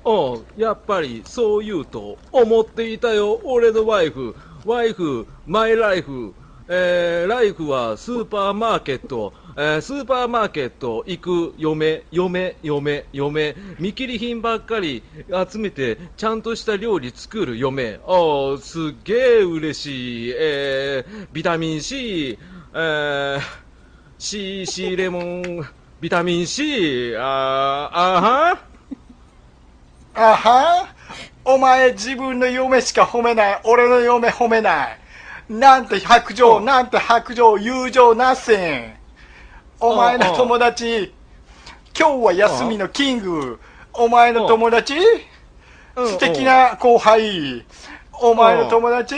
[0.03, 4.35] おうやっぱりそう言うと思っていたよ、俺のワイフ。
[4.65, 6.35] ワイフ、マイライフ。
[6.67, 9.33] えー、ライフはスーパーマーケット。
[9.55, 13.55] えー、スーパーマーケット行く嫁、嫁、嫁、嫁。
[13.79, 15.03] 見切り品ばっかり
[15.51, 17.99] 集めて、ちゃんとした料理作る嫁。
[18.05, 20.33] おうすっげえ嬉しい。
[20.35, 22.39] えー、ビタミン C、
[22.73, 23.41] えー、
[24.17, 25.67] C、C レモン、
[26.01, 28.57] ビタミン C、あー、あは
[30.15, 30.87] あは
[31.43, 34.99] お前自分の嫁しか褒めない俺の嫁褒めない
[35.49, 38.95] なんて白状なんて白状友情なせん。
[39.79, 41.13] お前の友達
[41.97, 43.59] 今日は休みのキング。
[43.93, 44.95] お前の友達
[45.95, 47.63] 素敵な後輩。
[48.13, 49.15] お前の友達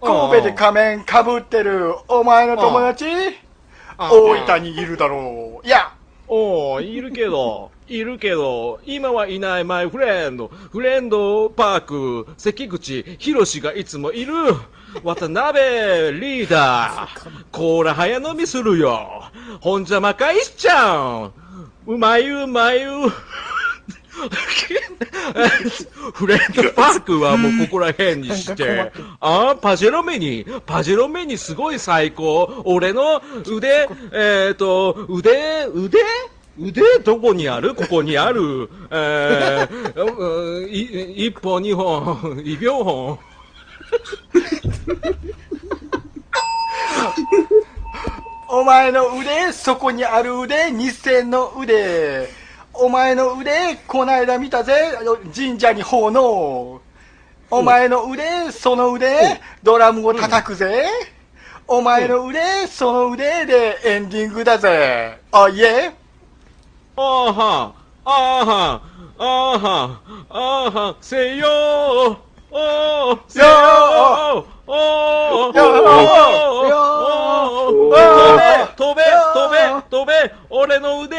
[0.00, 1.94] 神戸で仮面かぶってる。
[2.08, 3.06] お前の友達
[3.96, 5.66] 大分にいるだろう。
[5.66, 5.94] いや。
[6.34, 14.34] おー、いるけど、 いるけど、今はいないマイフレンド、フレンドパーク、関口博士がいつもいる、
[15.02, 19.24] 渡辺リーダー、コーラ早飲みするよ、
[19.60, 21.32] ほんじゃまかいしちゃん、
[21.86, 23.10] うまいうまいう、
[26.12, 32.62] フレンドパークはもうここら辺にして、あパジェロメニ、パジェロメニすごい最高。
[32.64, 35.98] 俺の腕、えっ、と、腕、腕？
[36.58, 36.82] 腕？
[37.02, 37.74] どこにある？
[37.74, 38.68] ここにある。
[38.90, 43.18] えー、 うんい一本、二本、二秒本。
[48.48, 52.28] お前の腕、そこにある腕、日銭の腕。
[52.74, 54.92] お前の腕、こないだ見たぜ、
[55.34, 56.80] 神社に奉納。
[57.50, 60.86] お前の腕、その腕、ドラムを叩くぜ。
[61.66, 65.18] お前の腕、その腕でエンディングだぜ。
[65.32, 65.92] あ、いえ。
[66.96, 67.74] あーは
[68.04, 68.82] あは
[69.18, 69.24] あ
[69.58, 76.76] はあーはせよーおーよーおーよおーよ
[77.66, 79.56] おーよ飛べ飛べ飛べ
[79.88, 81.16] 飛べ俺の腕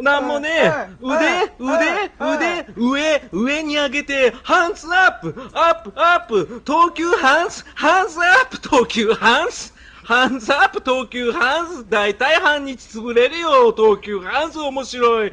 [0.00, 0.70] なんもねえ
[1.02, 9.74] 腕腕腕上上に上げてハンスアップアップアップ東急ハンスハンスアップ東急ハンス
[10.06, 15.32] ハンズアップ投球ハンズ大体半日潰れるよ投球ハンズ面白い。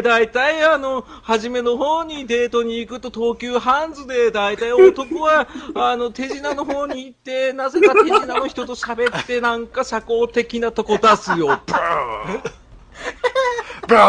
[0.00, 11.58] ー、大体あの、初めの方にデートに行くと投球ハンズで、大体男は あの、手品の方に行って、なぜか手品の人と喋ってなんか社交的なとこ出すよ。
[11.66, 12.40] ブー
[13.88, 14.00] ブロ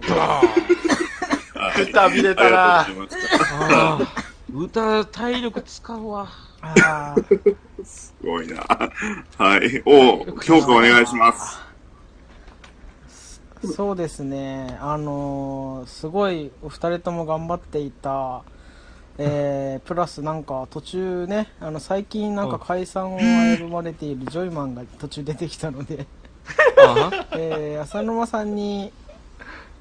[0.00, 4.06] ブローくたびれたなありがとうございましたあー。
[4.54, 6.53] 歌、体力使うわ。
[6.64, 8.56] あーすごいな。
[9.38, 9.82] はい。
[9.84, 11.64] お評価お願いします。
[13.72, 18.42] そうですね、あのーすごいお二人とも頑張っていた、
[19.16, 26.06] えープラスなんか途中ね、あの最近なんか解散を危ぶまれているジョイマンが途中出てきたので、
[26.78, 28.92] あ えー浅沼さんに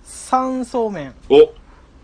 [0.05, 1.35] 3そうめん、お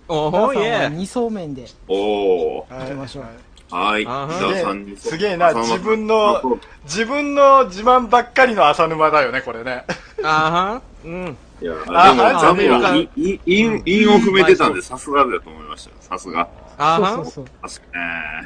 [0.10, 2.80] おおさんはー、イェ2そうめんでおー。
[2.82, 3.26] 行きましょう
[3.72, 4.06] はい。
[4.06, 9.86] あはじゃあ三人すげえな、自分の、自分の自慢ばっかりの浅沼だよね、これね。
[10.24, 11.38] あはうん。
[11.62, 15.96] いや、であも、はいザムははい韻、韻、韻を踏めてたんで、さすがだと思いましたよ。
[16.00, 16.48] さすが。
[16.78, 17.46] あはそうそうそう。
[17.62, 18.00] 確か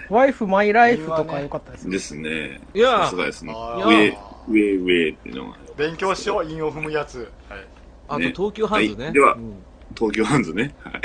[0.09, 1.91] ワイフマイライフとか良かったですに。
[1.91, 1.97] ね。
[1.97, 2.61] ですね。
[2.73, 3.53] いやさすがですね。
[3.85, 4.17] 上、
[4.49, 5.57] 上、上っていうのが。
[5.77, 7.31] 勉強しよう、韻を踏むやつ。
[7.49, 7.59] はい。
[8.09, 9.05] あと、ね東急ハンズね。
[9.05, 9.63] はいではうん
[9.95, 10.75] 東京ハンズね。
[10.83, 11.01] はい。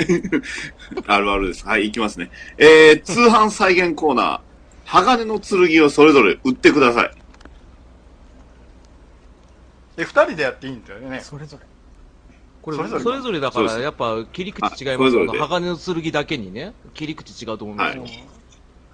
[1.07, 1.65] あるあるです。
[1.65, 2.31] はい、行きますね。
[2.57, 4.39] えー、通販再現コーナー。
[4.85, 7.11] 鋼の剣をそれぞれ売ってください。
[9.97, 11.19] え、二人でやっていいんだよね。
[11.21, 11.65] それぞれ。
[12.61, 15.39] これそれぞれそれぞれだから、そうですやっぱ切り口違いますあそれぞれ。
[15.39, 18.03] 鋼の剣だけにね、切り口違うと思うんですよ。
[18.03, 18.39] はい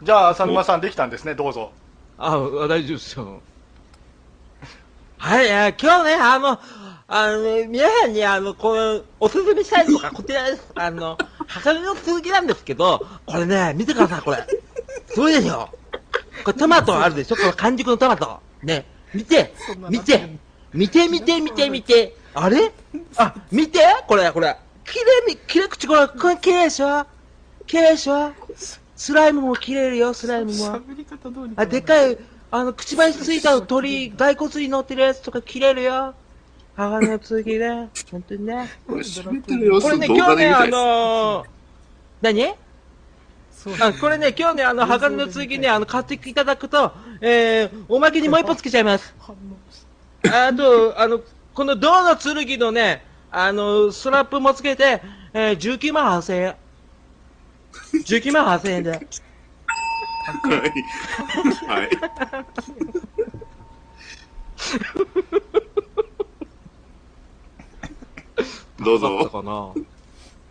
[0.03, 1.71] じゃあ、浅沼さんできたんですね、どうぞ。
[2.17, 3.41] あ、大丈夫ですよ。
[5.17, 6.59] はい、えー今日ね、あの、
[7.07, 10.71] あのね、皆さんにあの、この、おすすめしたいのがこちらです。
[10.73, 14.37] あの、 鋼の剣なんですけど、これね、見てください、これ。
[15.07, 15.69] すごいでしょ？
[16.43, 17.35] これトマトあるでしょ？
[17.35, 18.39] この完熟のトマト。
[18.63, 19.53] ね、見て
[19.89, 20.37] 見て、
[20.73, 22.15] 見て、見て、見て、見て。
[22.33, 22.71] あれ？
[23.17, 23.79] あ、見て？
[24.07, 24.57] これ、これ。
[24.83, 24.95] 綺
[25.27, 27.05] 麗に、綺麗口、これ、これ綺麗でしょ
[27.67, 28.31] 綺麗でしょ
[28.95, 30.79] スライムも綺麗るよ、スライムも。
[31.55, 32.17] あ、でかい、
[32.49, 36.15] あの、くちばしついた鳥、骸骨に乗ってるやつとか切れるよ。
[36.75, 37.89] 鋼の剣ね。
[38.11, 38.69] 本当にね。
[38.85, 40.67] これ喋ってる様子これね、動今日ね、あ。
[40.67, 41.45] のー、
[42.21, 42.55] 何？
[43.81, 49.15] あこれね、今日ね、あの、鋼の次ね、あの、買っていただくと、えー、おまけにもう一本つけちゃいます。
[50.29, 51.21] あと、あの、
[51.53, 55.01] この銅の剣のね、あの、ストラップもつけて、
[55.33, 56.55] えー、19万8000円。
[58.03, 58.91] 19万8000円で。
[58.91, 59.01] はい。
[61.67, 61.89] はい。
[68.79, 69.29] どうだったぞ。
[69.29, 69.51] かな。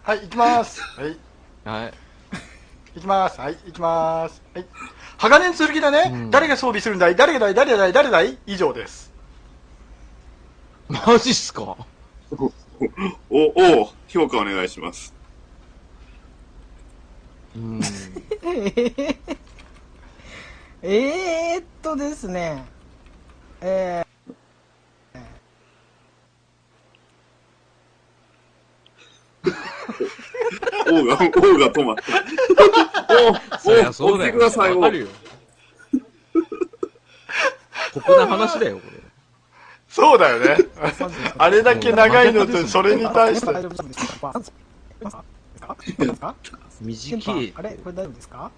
[0.03, 0.81] はい行きます。
[0.83, 1.17] はい。
[1.65, 1.95] はい。
[2.95, 3.41] 行きます。
[3.41, 4.43] はい行きます。
[4.55, 4.67] はい。
[5.19, 6.31] 鋼の剣だね、うん。
[6.31, 7.17] 誰が装備するんだい？
[7.17, 7.55] 誰がだい？
[7.55, 7.93] 誰だい？
[7.93, 8.39] 誰だい？
[8.47, 9.13] 以上です。
[10.89, 11.77] マジっすか？
[12.33, 12.53] お、
[13.31, 15.15] お評価お願いします。
[17.57, 17.81] うん。
[20.83, 22.65] えーっとですね、
[23.63, 24.04] え
[31.17, 33.59] が、王が止まった。
[33.61, 34.33] そりゃそうだよ。
[34.33, 34.93] てください、王わか。
[34.93, 35.07] るよ。
[37.93, 39.05] 酷な話だよ、これ。
[39.89, 43.47] そうだよねー、あれだけ長いのとそれに対して
[46.81, 47.53] 短い。
[47.55, 48.51] あれこれ大丈夫ですか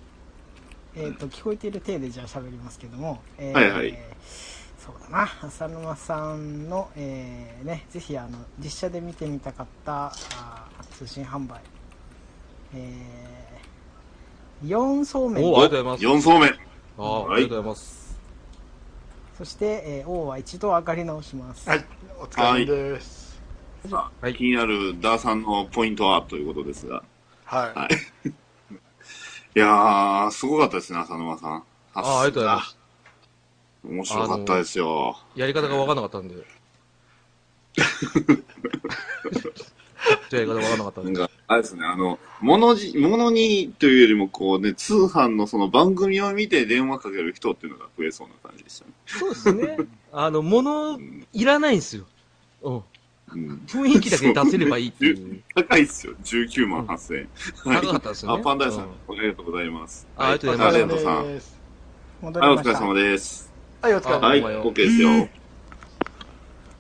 [0.94, 3.98] えっ、と、聞こえている体でじゃあ喋りますけども、えーはいはい
[4.78, 11.60] そうだな、浅沼さんの、えーね、ぜひあの、実写で見てみたかったあー通信販売、
[12.76, 16.20] えー、4層面おありがとうございます。
[16.20, 16.46] 4層目。
[16.46, 18.18] あーありがとうございます。
[19.38, 21.68] そして、えー、王は一度上がり直します。
[21.68, 21.84] はい
[22.18, 23.42] お疲れ様です
[23.90, 27.02] さあはい気になるダーさんのポイントはということですが。
[27.44, 28.28] はい、はい。
[29.56, 31.64] いやー、すごかったですね、浅沼さん。
[31.94, 32.78] あーありがとうございます。
[33.84, 35.16] 面白かったですよ。
[35.34, 36.34] やり方が分かんなかったんで。
[40.30, 41.00] じゃあやり方分かんなかった。
[41.02, 48.92] なんか、あれですね、あの、ものじ、ものにというよりも、こうね、通販のその番組を見て電話かける人っていうのが増えそうな感じでしたね。
[49.06, 49.78] そうですね。
[50.12, 50.98] あの、物、
[51.32, 52.04] いらないんですよ。
[52.62, 52.82] うん。
[53.32, 53.62] うん。
[53.66, 55.42] 雰囲気だけ出せればいいっていう。
[55.54, 56.14] 高いっすよ。
[56.24, 57.28] 19万8000円。
[57.64, 58.40] 高かったですよね。
[58.40, 60.06] あ、パンダイさん、うんありがとうございます。
[60.16, 61.16] あありがとうございますあレントさん。
[61.16, 61.60] はい、です
[62.22, 62.74] 戻お疲れ。
[62.74, 63.52] 様です。
[63.82, 65.28] はいお疲れ様はい、おはよう OK ですよ。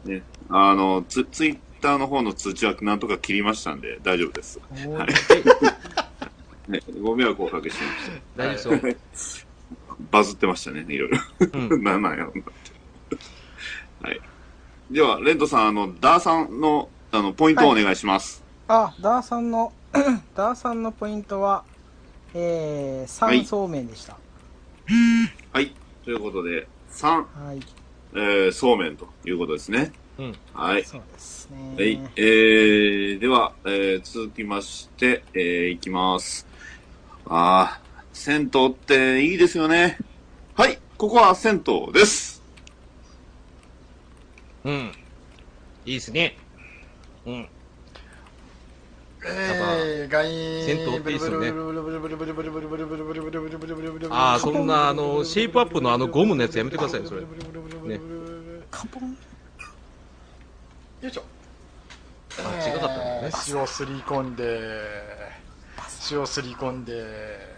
[0.04, 4.58] ね、あの、ツツイッターの方の通知はなんとか切りましたんで、大丈夫です。
[4.70, 6.72] はい。
[6.72, 9.46] ね、 ご迷惑をおかけしまし大丈夫ですよ。
[9.88, 9.94] た。
[10.10, 11.18] バズってましたね、いろいろ。
[11.52, 11.84] うん。
[11.84, 13.16] なんなんやろうなって。
[14.02, 14.20] はい。
[14.90, 18.42] では、レントさん、あの、ダーさんの、あの、ポイントをお願いします。
[18.66, 19.72] あ、ダーさんの、
[20.34, 21.62] ダーさんのポイントは、
[22.34, 24.16] えー、はい3層面でした。
[25.52, 25.72] はい。
[26.04, 27.60] ということで、3、はい。
[28.14, 29.92] えー、そうめんということですね。
[30.18, 30.34] うん。
[30.54, 30.84] はい。
[30.84, 31.76] そうですね。
[31.78, 32.00] はい。
[32.16, 36.46] えー、では、えー、続きまして、えー、いきます。
[37.26, 39.98] あー、銭湯っていいですよね。
[40.54, 40.78] はい。
[40.96, 42.42] ここは銭湯です。
[44.64, 44.92] うん。
[45.84, 46.36] いいですね。
[47.26, 47.48] うん。
[49.26, 51.48] えー、外員銭湯っていいっすよね
[54.10, 57.22] あああ、そんな、あの、シェイプアップのあのゴムのやつやめてくださいよ、それ。
[57.84, 58.00] ね。
[58.70, 59.16] カポン。
[61.06, 61.22] よいしょ。
[62.38, 64.60] あ違かったんだすり込んで。
[66.10, 67.56] 塩をすり込んで。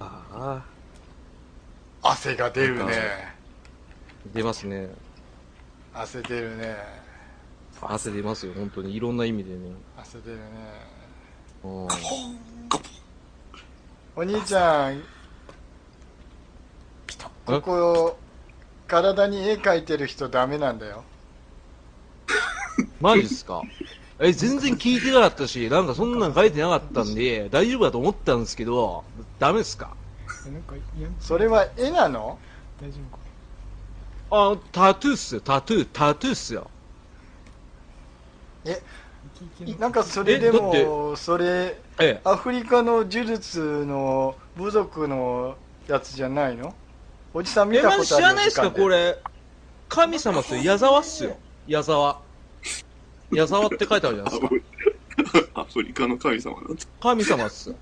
[0.00, 0.62] あ。
[2.02, 3.34] 汗が出るね。
[4.32, 4.88] 出ますね。
[5.92, 6.76] 汗出るね。
[7.82, 8.94] 汗出ますよ、本当に。
[8.94, 9.72] いろんな意味でね。
[9.98, 10.42] 汗出るね。
[11.62, 11.88] うん。
[14.16, 15.02] お兄ちゃん
[17.46, 18.16] ここ
[18.86, 21.04] 体に絵描いてる人ダメなんだよ。
[23.00, 23.62] マジっすか？
[24.18, 29.04] え、全然聞いてなかったし、なんかそんなん書いてなかったんで、大丈夫だと思ったんですけど、
[29.38, 29.90] ダメっすか？
[30.46, 32.38] なんか、いや、それは絵なの？
[32.80, 34.52] 大丈夫か。
[34.52, 36.70] あ、タトゥーっすよ、タトゥー、タトゥーっすよ。
[38.64, 38.80] え
[39.78, 42.20] なんかそれでえだってもそれええ。
[42.24, 45.56] アフリカの呪術の部族の
[45.86, 46.74] やつじゃないの？
[47.36, 49.18] おじさん見え、たことある知らないっすかこれ。
[49.88, 51.36] 神様っすよ、矢沢っすよ。
[51.66, 52.22] 矢沢。
[53.32, 54.48] 矢沢って書いてあるじゃないですか。
[55.60, 56.84] アフリカの神様なんだ。
[57.00, 57.76] 神様っすよ。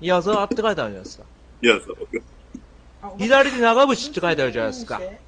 [0.00, 1.24] 矢沢って書いてあるじゃないですか。
[1.62, 1.96] いや、そう
[3.00, 5.00] あ左で長渕って書いてあるじゃないですか。
[5.00, 5.20] え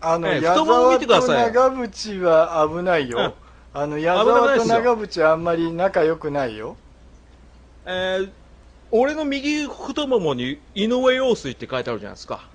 [0.00, 3.34] あの、ええ矢太もも沢見てくださいと長渕は危ないよ。
[3.74, 6.76] あの、矢危ない沢とですよ長渕はあんまり仲良くないよ。
[7.86, 8.43] えー
[8.90, 12.48] 俺の右太ももに井上陽水って書いてあるじゃないですか。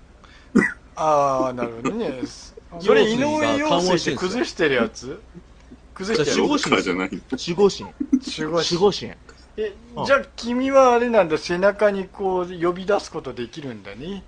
[0.96, 2.22] ああ、なるほどね。
[2.80, 5.20] それ井上陽水って崩してるやつ？
[5.94, 7.10] 崩してやる守護神じゃない。
[7.10, 7.90] 守護神。
[8.38, 9.12] 守護守護神。
[9.58, 14.24] えうんじゃあ君はあれなんだ背中にこう呼び出すことできるんだね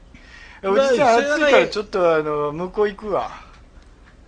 [0.61, 3.31] おじさん暑いからちょっとあの向こう行くわ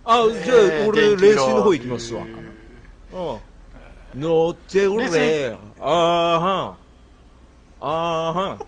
[0.04, 2.22] あ、じゃあ、えー俺、冷水の方行きますわ。
[2.22, 3.16] う
[4.14, 4.20] うん。
[4.20, 5.56] 乗ってお冷れ。
[5.80, 6.83] あーはん。
[7.86, 8.60] あーはん。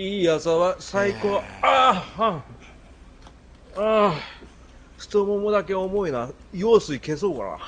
[0.00, 1.42] いい朝は最高。
[1.60, 2.44] あーはん。
[3.76, 4.14] あー。
[4.96, 6.30] 太ももだけ重いな。
[6.54, 7.58] 用水消そうかな。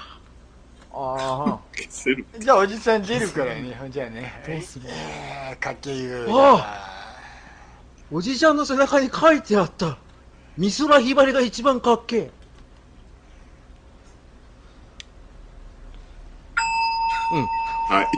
[0.91, 0.99] あー
[1.37, 1.61] はん。
[1.77, 2.27] 消せる。
[2.39, 4.87] じゃあおじさん出るからねじゃあねどうする？
[4.89, 7.19] えーかけゆうあ
[8.11, 9.99] おじいちゃんの背中に書いてあった。
[10.57, 12.33] 美空ひばりが一番かっけえ。
[17.89, 18.09] はい。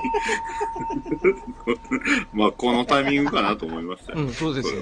[2.32, 4.18] まあ、このタイミングかなと思いましたよ。
[4.18, 4.80] うん、そうですね。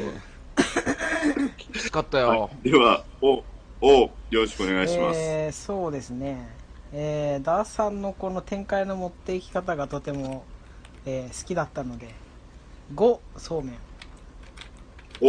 [1.57, 2.51] きつかったよ。
[2.63, 3.45] では、お、
[3.83, 5.21] お、よろしくお願いします。
[5.21, 6.49] えーそうですね、
[6.93, 10.45] えーダーさんのこの展開の持っていき方がとても、
[11.07, 12.09] えー好きだったので
[12.95, 13.75] 5そうめん、
[15.21, 15.27] お、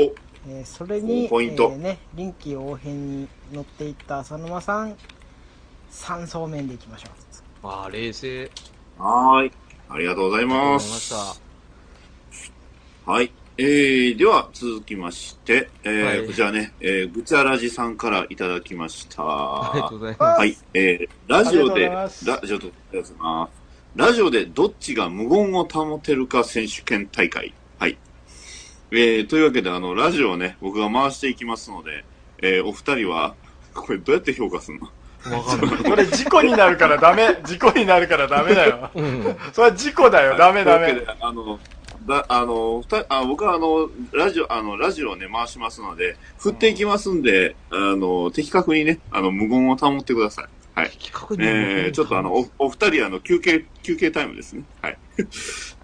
[0.47, 4.95] えーそれにポイントえーね、臨機応変に乗っていった浅沼さん
[5.91, 8.49] 3そうめんでいきましょうああ、冷静。
[8.99, 9.51] はーい。
[9.89, 11.41] ありがとうございありがとうごまざいましす。
[13.05, 13.11] た。
[13.11, 13.31] はい。
[13.57, 19.23] えー、では続きまして、えーはいこちらね、えー、ぐちゃらじさんからいただきました。
[19.23, 20.39] ありがとうございます。
[20.39, 20.57] はい。
[20.73, 23.51] えー、ラジオで、ラジオと、ありがとうございます。
[23.95, 27.53] ラジオでどっちが無言を保てるか選手権大会。
[27.79, 27.97] はい。
[28.91, 32.05] えー、というわけで、あの、ラジオをね、僕が回していきますので、
[32.41, 33.35] えー、お二人は、
[33.73, 34.89] これどうやって評価するの？
[35.25, 35.77] わかんない。
[35.83, 39.35] これ事故になるからダメ事故になるからダメだようん。
[39.53, 41.59] それは事故だよダメダメあの、
[42.07, 50.45] だあの、二人あ僕はあの、ラジオ、あの、ラジオをね、回しますので、振っていきますんで、あの、的確にね、あの、無言を保ってください。
[50.79, 50.91] はい。
[50.91, 54.63] 企画にえー、ちょっとあの、お、お二人、あの、休憩、休憩タイムですね。
[54.81, 54.97] はい。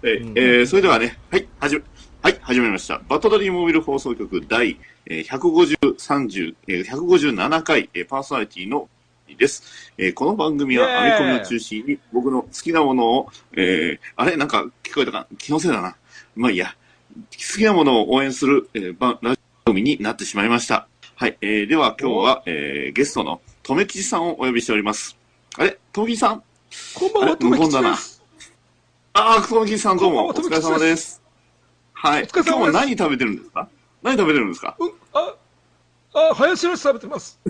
[0.02, 1.82] えーうんえーそれではね、はい、はじめ、
[2.22, 3.00] はい、始めました。
[3.08, 8.88] バトダリーモビル放送局第、えー、150、30、えー、157回、えーパーソナリティの、
[9.34, 9.92] です。
[9.98, 14.36] えーこの番組は編み込みを中心に僕の好きなものを、えーあれ？
[14.36, 15.26] なんか聞こえたか？
[15.38, 15.96] 気のせいだな。
[16.34, 16.74] まあいいや。
[17.16, 20.86] 好きなものを応援する、えー、ばラジオ番組になってしまいました。
[21.14, 21.38] はい。
[21.40, 25.16] えーでは今日は、えーゲストの、とめきちさんをお呼びしております。
[25.58, 25.78] あれ？
[25.92, 26.42] とめきちさん？
[26.94, 27.48] こんばんは、あれ？
[27.48, 27.96] 無言だな
[29.14, 31.22] ああ、とめきちさんどうも、お疲れ様です。
[31.94, 32.28] はい。
[32.32, 33.68] 今日も何食べてるんですか？
[34.02, 34.76] 何食べてるんですか？
[34.78, 35.34] うん、あ、
[36.30, 37.40] あ、ハヤシラシ食べてます。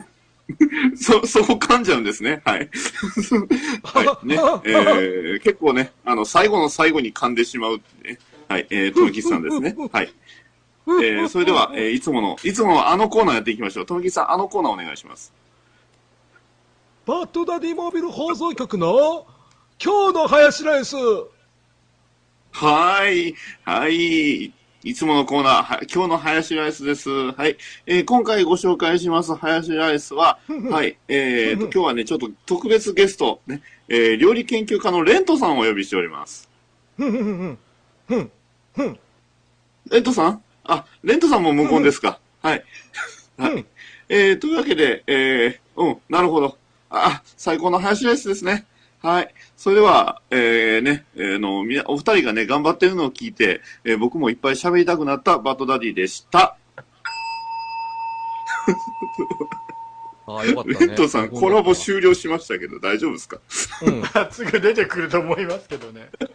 [0.97, 2.41] そ、そこ噛んじゃうんですね。
[2.45, 2.71] はい。
[3.83, 4.27] はい。
[4.27, 4.37] ね。
[4.65, 8.19] えー、結構ね、あの、最後の最後に噛んでしまうってね。
[8.49, 8.67] はい。
[8.71, 9.75] えー、とめきちさんですね。
[9.93, 10.13] はい。
[10.89, 13.87] えー、それでは、えー、いつもの、いつものあのコーナーやっていきましょう。
[13.87, 15.33] とめきちさん、あのコーナーお願いします。
[17.07, 19.27] バッドダディモービル放送局の
[19.83, 20.97] 今日のハヤシライス。
[22.53, 23.35] はーい。
[23.65, 24.53] はい。
[24.87, 27.11] いつものコーナー、は今日のハヤシライスです。
[27.11, 27.57] はい。
[27.87, 30.39] えー今回ご紹介しますハヤシライスは、
[30.71, 30.97] はい。
[31.09, 36.49] えーと、今日はね、ちょっと特別ゲスト、ね、えー料理研究家のレントさんをお呼びしております。
[37.01, 37.59] レン
[40.05, 40.43] トさん？
[40.63, 42.21] あ、レントさんも無言ですか。
[42.41, 42.63] はい。
[43.39, 43.65] はい。
[44.09, 46.57] えー、というわけで、えー、うん、なるほど。
[46.91, 48.67] あ、最高のハヤシライスですね。
[49.03, 49.33] はい。
[49.57, 56.57] それでは、えー、ね、えーの、みな、お二人がね、頑張ってるのを聞いて、えー僕もいっぱい喋りたくなったバッドダディでした。
[60.29, 60.87] ああ、よかったね。
[60.89, 63.39] レントさん、コラボ終了しましたけど、大丈夫ですか？
[63.83, 64.03] うん。
[64.33, 66.27] すぐ出てくると思いますけどねこ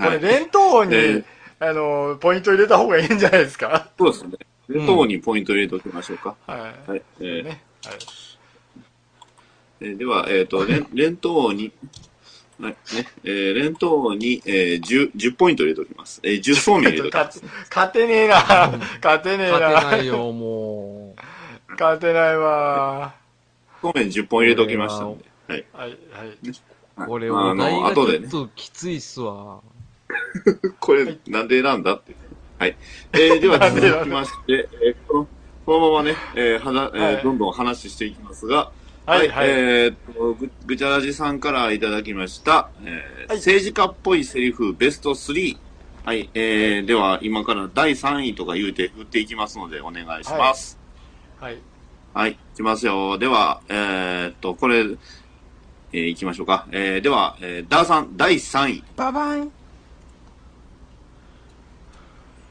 [0.00, 0.20] れ はい。
[0.20, 1.24] 連投に、えー
[1.60, 3.88] あのポイント入れた方がいいんじゃないですか？
[3.96, 4.32] そうですね。
[4.68, 6.34] レトにポイント入れておきましょうか。
[6.46, 7.02] はい、はい。
[7.20, 7.98] えーねはい
[9.80, 11.72] えーでは、えっ、と、連、連投に、
[12.60, 16.20] はい、ね、えー、連投に、えー、10、10ポイント入れておきます。
[16.22, 17.42] えー、10層目入れておきます。
[17.44, 18.34] 勝勝てねえな
[19.02, 21.16] 勝てねえ勝なてないよ、も
[21.78, 23.14] 勝てないわ
[23.82, 25.24] そうめん10本入れておきましたんで。
[25.48, 25.64] はい。
[25.72, 26.38] はいはい
[27.06, 27.06] う。
[27.06, 28.30] これ、あお題の、がちょ後でねっ。
[28.30, 29.60] ときついっすわ。
[30.80, 32.14] これ、なんでなんだって。
[32.58, 32.76] はい。
[33.12, 35.28] えー、 では続きまして、えー、この、
[35.66, 38.70] このままね、えー、はな、えーはいどんどん話していきますが、
[39.06, 45.58] はいはいえーっと、ぐ、ぐちゃらじさんからいただきました、えーはい政治家っぽいセリフベスト3。
[46.04, 50.78] はい、えー、では今から第3位とか言うて振っていきますのでお願いします。
[51.40, 51.58] はい
[52.14, 53.18] はい、いきますよ。
[53.18, 54.84] では、えー、っと、これ、
[55.92, 56.68] えー、いきましょうか。
[56.70, 58.84] えー、では、えー、ダーさん、第3位。
[58.96, 59.50] ババン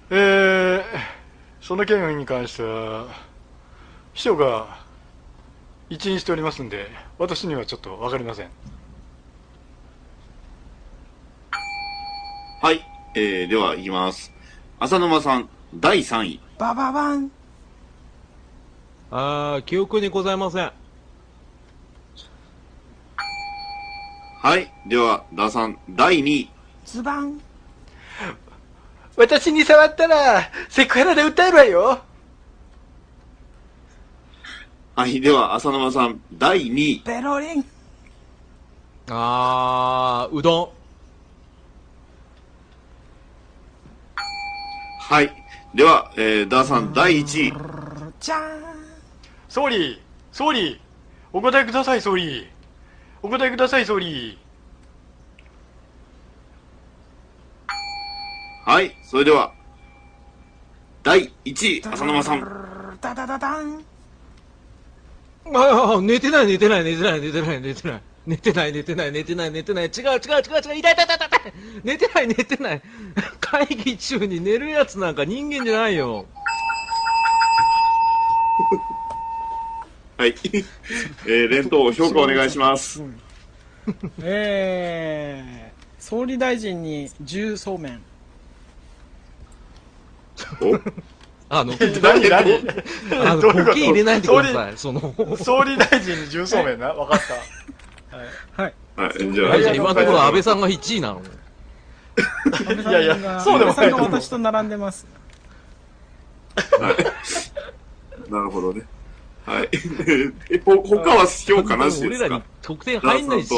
[0.10, 0.84] えー、
[1.62, 3.08] その件に関しては
[4.14, 4.83] 秘書が
[5.94, 6.88] 一任しておりますんで
[7.20, 8.50] 私にはちょっと分かりません
[12.62, 12.84] はい。
[13.14, 14.32] えー、では、いきます。
[14.80, 16.40] 浅沼さん、第3位。
[16.58, 17.30] バババン
[19.12, 20.72] あー、記憶にございません。
[24.42, 24.72] はい。
[24.88, 26.50] では、ダーさん、第2位。
[26.86, 27.42] ズバン
[29.18, 32.02] 私に触ったらセクハラで訴えるわよ
[34.96, 35.20] はい。
[35.20, 37.02] では、浅沼さん、第2位。
[37.04, 37.66] ペロリン
[39.10, 40.70] あー、うどん。
[45.00, 45.34] はい。
[45.74, 47.54] では、えー、ダーさん、第1位。
[48.20, 48.64] じゃーん
[49.50, 50.00] 総理
[50.32, 50.80] 総理
[51.34, 52.48] お答えください総理
[53.22, 54.38] お答えください総理
[58.66, 58.96] はい。
[59.04, 59.52] それでは、
[61.02, 62.98] 第1位、浅沼さん。
[63.02, 63.84] ダダダダン
[65.46, 68.02] ああ、寝てない、寝てない、寝てない、寝てない、寝てない。
[68.26, 69.86] 寝てない、寝てない、寝てない、寝てない。
[69.88, 70.22] 違う、違う、違う、違う。
[70.62, 71.54] 痛い、痛い、痛い、痛い。
[71.84, 72.82] 寝てない、寝てない。
[73.42, 76.26] 会議中に寝るやつなんか人間じゃないよ。
[80.16, 80.36] はい。
[81.26, 83.04] えー、連投評価お願いします。
[84.22, 88.02] えー、総理大臣に重そうめん
[90.62, 90.80] お？
[91.56, 92.54] あの、何 何？
[93.28, 93.66] あの、どういうこと？
[93.66, 94.74] ボケ入れないでください。
[94.78, 96.94] その、総理大臣に重そうめんな？
[96.96, 97.22] 分かっ
[98.10, 98.18] た
[98.58, 99.34] はいはい。
[99.34, 101.22] じゃあはい、じゃあ今のところ安倍さんが1位なの。
[102.90, 105.08] いやいやそうでもない安倍さんが私と並んでます
[106.80, 108.32] はい。
[108.32, 108.84] なるほどね。
[109.46, 109.70] はい。
[110.52, 112.26] え、ほ、他は評価なしですか？
[112.26, 113.50] 俺らに得点入んないシ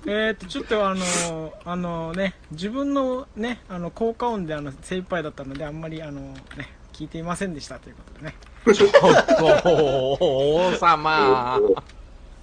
[0.00, 0.46] ステムになってる。
[0.46, 6.20] えー、とちょっとあのあのね自分のねあの効果音であの精一杯だったのであんまりあの
[6.56, 8.34] ね聞いていませんでしたということでね
[8.74, 11.60] ちょっと、王様。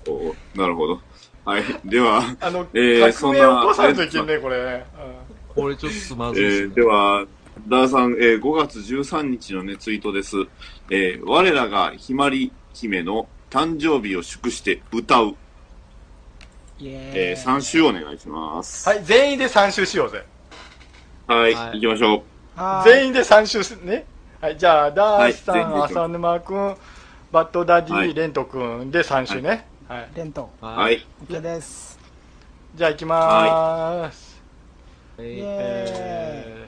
[0.07, 1.01] おおなるほど。
[1.45, 1.63] はい。
[1.83, 4.85] では、あの、えー革命を起こさないといけんねこれ、
[5.53, 7.25] これちょっとすまずいですー、では、
[7.67, 10.37] ダーさん、えー、5月13日のね、ツイートです。
[10.89, 15.35] えー、我らがひまり姫の誕生日を祝して歌う。
[16.81, 18.87] えー、3週お願いします。
[18.89, 20.25] はい全員で3周しようぜ。
[21.27, 21.53] はい。
[21.53, 21.79] はい。
[21.79, 22.23] 行きましょ
[22.57, 22.59] う。
[22.59, 22.93] はーい。
[22.93, 24.05] 全員で3周すね？
[24.41, 26.75] はいじゃあダースさん、はい全員で浅沼君
[27.31, 28.13] バッドダディ、はい。
[28.13, 30.09] レント君で3周ね、はい。
[30.15, 30.49] レント。
[30.61, 30.95] ははい。
[30.95, 31.05] い。
[31.27, 31.97] OK です。
[32.75, 34.41] じゃあ行きまーす、
[35.19, 36.67] イえ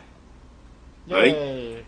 [1.10, 1.86] はいェーイ。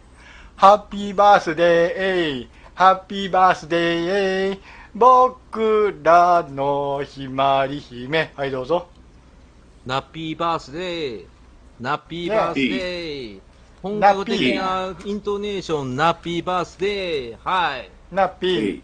[0.56, 4.60] ハッピーバースデーハッピーバースデー
[5.00, 11.26] 僕らのひまり姫はいどうぞーナッピーバースデー。
[11.80, 13.40] ナッピーバースデー。
[13.84, 17.38] 本格的なイントネーション、ナッピーバースデー。
[17.44, 17.92] はい。
[18.12, 18.84] ナッピー、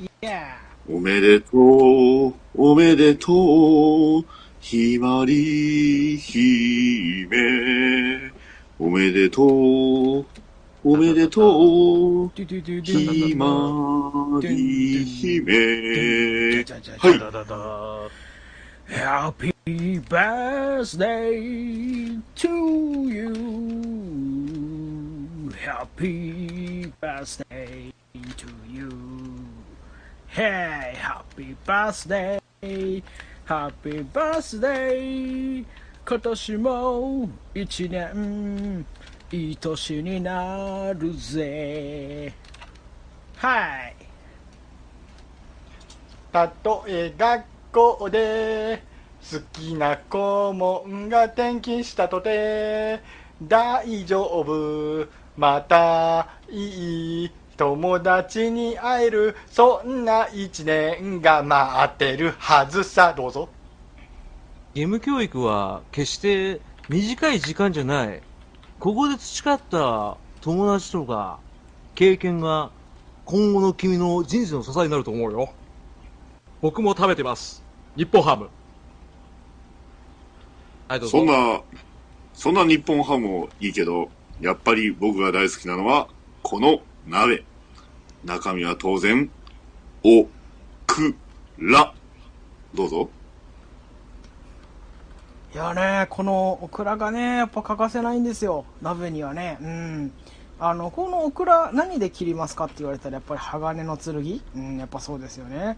[0.00, 0.42] えいーイエ
[0.90, 4.24] おめでとう、おめでとう、
[4.58, 7.28] ひまり姫。
[8.80, 10.26] おめでとう、
[10.84, 12.44] おめでとう、ひ
[13.36, 16.64] まり姫。
[16.98, 17.12] はい。
[18.88, 19.52] Happy
[20.08, 23.32] birthday to you.
[25.54, 27.92] Happy birthday
[28.36, 28.90] to you.
[30.26, 32.40] Hey, happy birthday.
[33.46, 35.64] Happy birthday.
[36.04, 38.84] 今年も一年
[39.32, 42.34] いい年になるぜ。
[43.36, 43.96] はい。
[46.30, 48.82] たとえ学校で
[49.30, 53.00] 好きな顧問が転勤したとて
[53.42, 55.06] 大丈夫
[55.36, 63.48] またいい友達に会えるそんな一年が待ってるはずさどうぞ
[64.74, 68.22] 義務教育は決して短い時間じゃない。
[68.82, 71.38] ここで培った友達とか
[71.94, 72.72] 経験が
[73.24, 75.52] 今後の君の人生の支えになると思うよ。
[76.60, 77.62] 僕も食べてます。
[77.96, 78.48] 日本ハム。
[80.88, 81.16] はい、どうぞ。
[81.16, 81.62] そんな、
[82.34, 84.10] そんな日本ハムもいいけど、
[84.40, 86.08] やっぱり僕が大好きなのは、
[86.42, 87.44] この鍋。
[88.24, 89.30] 中身は当然、
[90.02, 90.26] お、
[90.88, 91.14] く、
[91.56, 91.94] ら。
[92.74, 93.08] どうぞ。
[95.52, 98.64] いやね、このオクラがね、やっぱ欠かせないんですよ。
[98.80, 99.58] 鍋にはね。
[99.60, 100.12] うん。
[100.58, 102.64] あの、このオクラ何で切りますか？
[102.64, 104.40] って言われたら、やっぱり鋼の剣？
[104.56, 105.76] うん、やっぱそうですよね。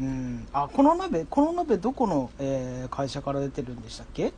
[0.00, 0.46] うん。
[0.52, 4.32] あ、この鍋、この鍋どこの、えー会社から出てるんでしたっけ？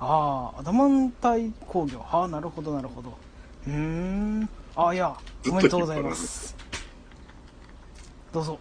[0.00, 1.98] ああ、アダマンタイ工業。
[1.98, 3.12] はあ、なるほど、なるほど。
[3.66, 4.48] うーん。
[4.76, 5.14] あ、いや、
[5.50, 6.56] おめでとうございます。
[8.32, 8.58] どうぞ。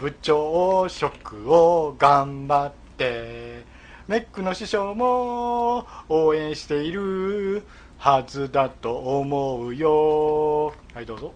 [0.00, 3.64] 部長職を頑張って
[4.08, 7.62] メックの師匠も応援している
[7.98, 11.34] はずだと思うよはいどうぞ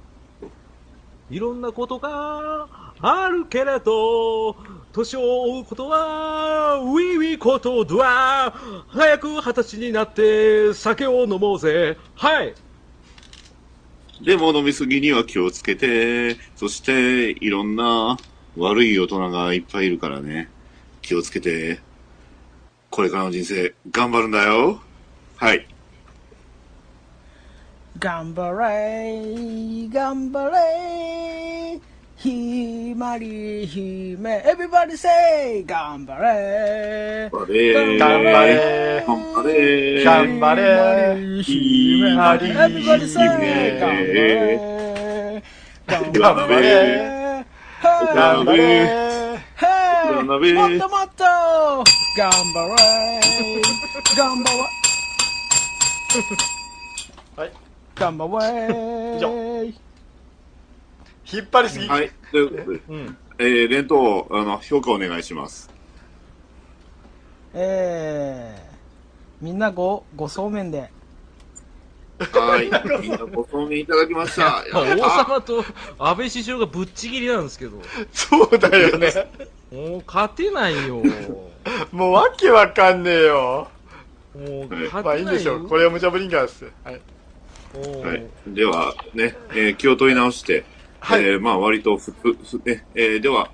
[1.31, 2.67] いろんなことが
[3.01, 4.57] あるけれど、
[4.93, 5.21] 年を
[5.57, 8.51] 追うことは、ウィウィことだ。
[8.89, 11.97] 早く二十歳になって酒を飲もうぜ。
[12.15, 12.55] はい。
[14.23, 18.19] でも飲みすぎには気をつけて、そしていろんな
[18.57, 20.49] 悪い大人がいっぱいいるからね。
[21.03, 21.81] 気をつけて。
[22.91, 24.81] これからの人生頑張るんだよ。
[25.37, 25.67] はい。
[27.99, 31.81] 頑張れ頑張れ。
[32.17, 37.29] ひまり姫 Everybody say 頑張れ。
[37.33, 37.99] 頑張れ。
[37.99, 39.05] 頑張れ。
[39.05, 40.05] 頑張れ。
[40.05, 41.43] 頑張れ。
[41.43, 45.43] ひまり Everybody say 頑張姫れ。
[45.87, 47.14] 頑頑張れれ
[48.15, 49.15] 頑張れ。
[49.61, 50.53] 頑張れ。
[50.55, 51.25] もっともっと。
[52.17, 53.21] 頑張れ。
[54.17, 54.51] 頑張
[57.37, 57.53] れはい。
[57.95, 59.17] 頑張れ。
[59.17, 59.85] 以上。
[61.33, 62.11] 引っ張りすぎ、はい。
[62.31, 65.71] ということで、うん、えー、連投、あの、評価お願いします。
[67.55, 70.91] えー、みんなご、ごそうめんで。
[72.19, 73.01] はい。
[73.03, 74.65] みんなごそうめんいただきました。
[74.73, 75.65] 王やった様と
[75.99, 77.81] 安倍首相がぶっちぎりなんですけど、
[78.13, 79.13] そうだよね。
[79.73, 81.03] もう勝てないよ。
[81.91, 83.69] もうわけわかんねえよ。
[84.35, 84.83] もうはい。
[84.85, 85.69] 勝まあいいんでしょう。
[85.69, 86.65] これは無茶ぶりんがです。
[86.85, 87.01] はい。
[88.05, 88.27] れはい。
[88.47, 90.65] では、ね、えー気を取り直して、
[91.01, 91.25] はい。
[91.25, 93.51] えーまあ割とふふふね、えーでは、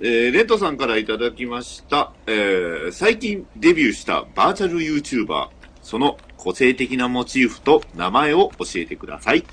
[0.00, 5.48] えーレントさんからいただきました、えー最近デビューしたバーチャル YouTuber、
[5.86, 9.44] その個性的なモチーフと名前を教えてください。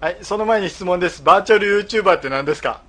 [0.00, 1.24] はい、その前に質問です。
[1.24, 2.82] バーチャル YouTuber って何ですか？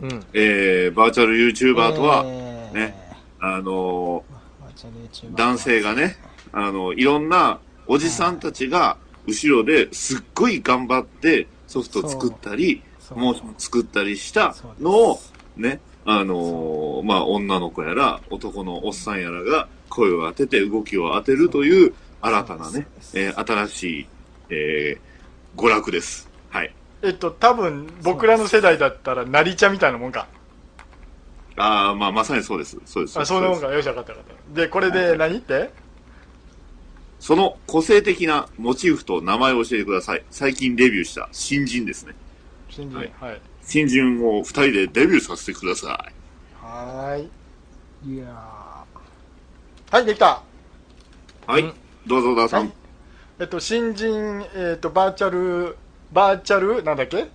[0.00, 0.24] うん。
[0.32, 4.24] えーバーチャル YouTuber とは、えーね、あの
[4.60, 6.18] バー男性がね、
[6.52, 8.96] あの、いろんなおじさんたちが
[9.26, 12.80] 後ろですっごい頑張ってソフト作ったり、
[13.16, 15.20] モーション作ったりしたのを、
[15.56, 24.06] ね、あのーまあ、女の子やら、男のおっさんやらが声を当てて動きを当てるという新たなねえー新しい、
[24.50, 26.30] えー、娯楽です。
[26.48, 26.74] はい。
[27.02, 30.28] えっと、多分、僕らの世代だったら、なりちゃんみたいなもんか。
[31.56, 32.76] ああ、まあ、まさにそうです。
[32.84, 33.18] そうです。
[33.18, 33.68] あ、そんなもんか。
[33.68, 34.54] よし、わかったわかった。
[34.54, 35.70] で、これで何って？
[37.18, 40.24] その個性的なモチーフと名前を教えてください。
[40.30, 42.14] 最近デビューした新人ですね。
[42.70, 42.96] 新人。
[42.98, 43.40] ははいい。
[43.62, 46.02] 新人を二人でデビューさせてくださ
[46.62, 48.14] はーい。
[48.14, 48.24] いや
[49.90, 50.42] はい、できた。
[51.48, 51.50] い。
[51.50, 51.62] はい。
[51.62, 51.72] うん
[52.06, 52.60] どうぞ、ダーさん。
[52.62, 52.72] はい
[53.40, 55.76] えっと、新人、えっと、バーチャル、
[56.12, 57.28] バーチャル、なんだっけ？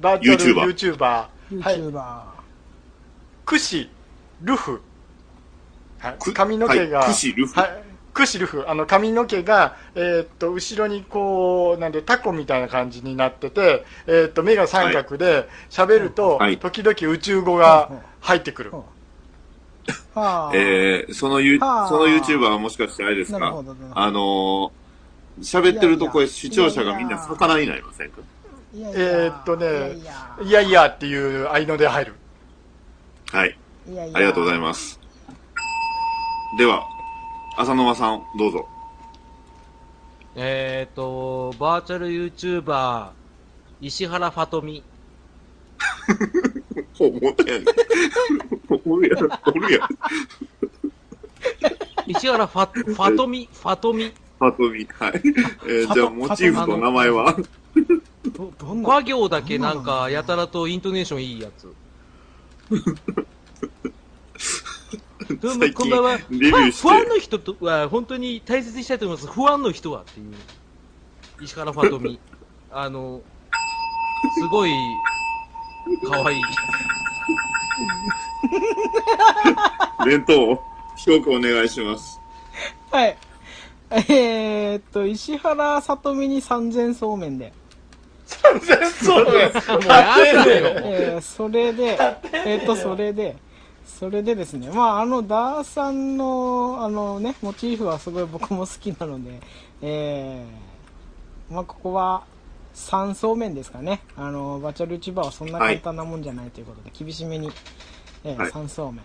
[0.00, 0.96] バーチャル YouTuber。
[0.96, 1.78] ー、はい。
[1.80, 2.22] YouTuber。
[3.44, 3.90] クシ、
[4.42, 4.80] ルフ。
[5.98, 6.32] はいく。
[6.32, 7.82] 髪の毛が、はいクシルフはい。
[8.12, 8.64] クシルフ。
[8.68, 18.70] あの、髪の毛が、えーっと、後ろにこう、なんで、タコみたいな感じになってて、えーっと、目が三角で、喋ると、はい時々宇宙語が入ってくる。
[18.72, 18.84] は
[20.14, 23.38] あ、えー、そのユはあその YouTuber はもしかしてあれですか？
[23.38, 24.70] なるほどなるほどあのー、
[25.40, 28.20] 喋ってるとこへ視聴者がみんな魚になりませんか
[28.74, 32.14] いやいやえーっとねいやいやいやいやっていう合いので入る。
[33.32, 33.56] はい。
[33.88, 34.98] いやいやありがとうございます。
[36.56, 36.84] では、
[37.58, 38.66] 浅沼さん、どうぞ。
[40.36, 43.08] えっ、と、バーチャル YouTuber、
[43.80, 44.82] 石原ファトミ。
[46.96, 47.64] ほ、もったやん。
[48.86, 49.28] おるやん。
[49.46, 49.88] おるやん。
[52.06, 54.12] 石原ファ、ファトミ、ファトミ？
[54.38, 54.86] パトミ。
[54.98, 55.12] はい。
[55.14, 57.36] えー、じゃあ、モチーフと名前は？
[58.26, 58.88] どどんな？
[58.88, 61.72] 和行だけなんか、やたらとイントネーションいいやつ。
[65.40, 66.18] どうも、最近こんばんは。
[66.18, 69.32] デビューしてファンファンの人とは、本当に大切にしたいと思います。
[69.32, 70.34] 不安の人はっていう。
[71.42, 72.20] 石原ファトミ。
[72.70, 73.22] あの、
[74.38, 74.70] すごい、
[76.08, 76.42] かわいい。
[80.04, 80.62] 弁当、
[80.96, 82.20] 評価お願いします。
[82.90, 83.16] はい。
[83.90, 87.52] えー、っと、石原さとみに三千そうめんで。
[88.26, 89.30] 全然そうね。
[89.30, 90.68] もうやだよ。
[90.84, 91.98] えー、それで、
[92.32, 93.36] えーっと、それで、
[93.86, 99.40] それでですね、まあ、あの、ダーさんの、あのね、モチーフはすごい僕も好きなので、
[99.82, 102.24] えー、まあ、ここは、
[102.74, 104.00] 三そうめんですかね。
[104.16, 107.50] あの、バーチャル YouTuber はそんな簡単なもんじゃないということで、厳しめに、
[108.24, 109.02] えーはい三そうめん。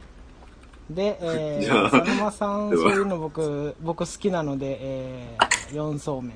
[0.89, 6.36] で、え じゃあー、佐沼さん、そういうの 僕、僕好きなので、えー、四そうめんで。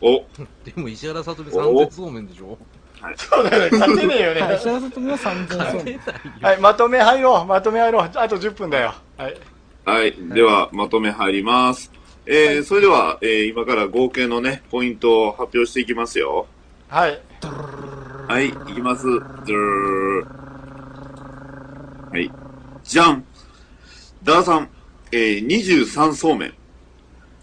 [0.00, 0.24] お、
[0.64, 2.56] でも石原さとみ三節そうめんでしょ？
[3.16, 4.56] そうだよね、勝てねえよはい、ね。
[4.56, 6.00] 石原さとみは3000そうめん。
[6.40, 8.10] はい、まとめ入ろう、まとめ入ろう。
[8.14, 8.94] あと10分だよ。
[9.18, 9.36] はい。
[9.84, 10.14] はい。
[10.30, 11.92] では、まとめ入ります。
[12.30, 16.46] えー、それでは、えー、今から合計のね、ポイントを発表していきますよ。
[16.86, 17.18] はい。
[18.28, 19.06] はい、いきます。
[19.08, 19.22] は
[22.18, 22.30] い。
[22.84, 23.24] じゃん
[24.22, 24.68] ダーさん、
[25.10, 26.54] えー、23そうめん。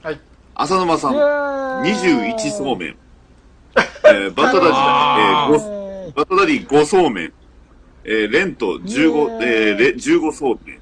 [0.04, 0.22] はい。
[0.54, 2.90] 浅沼さん、イエーイ21そうめん。
[3.76, 7.34] えー、バッタダディ、えー、バッタダディ5そうめん。
[8.04, 10.80] えー、レント15、イエーイえー、レ15そうめん。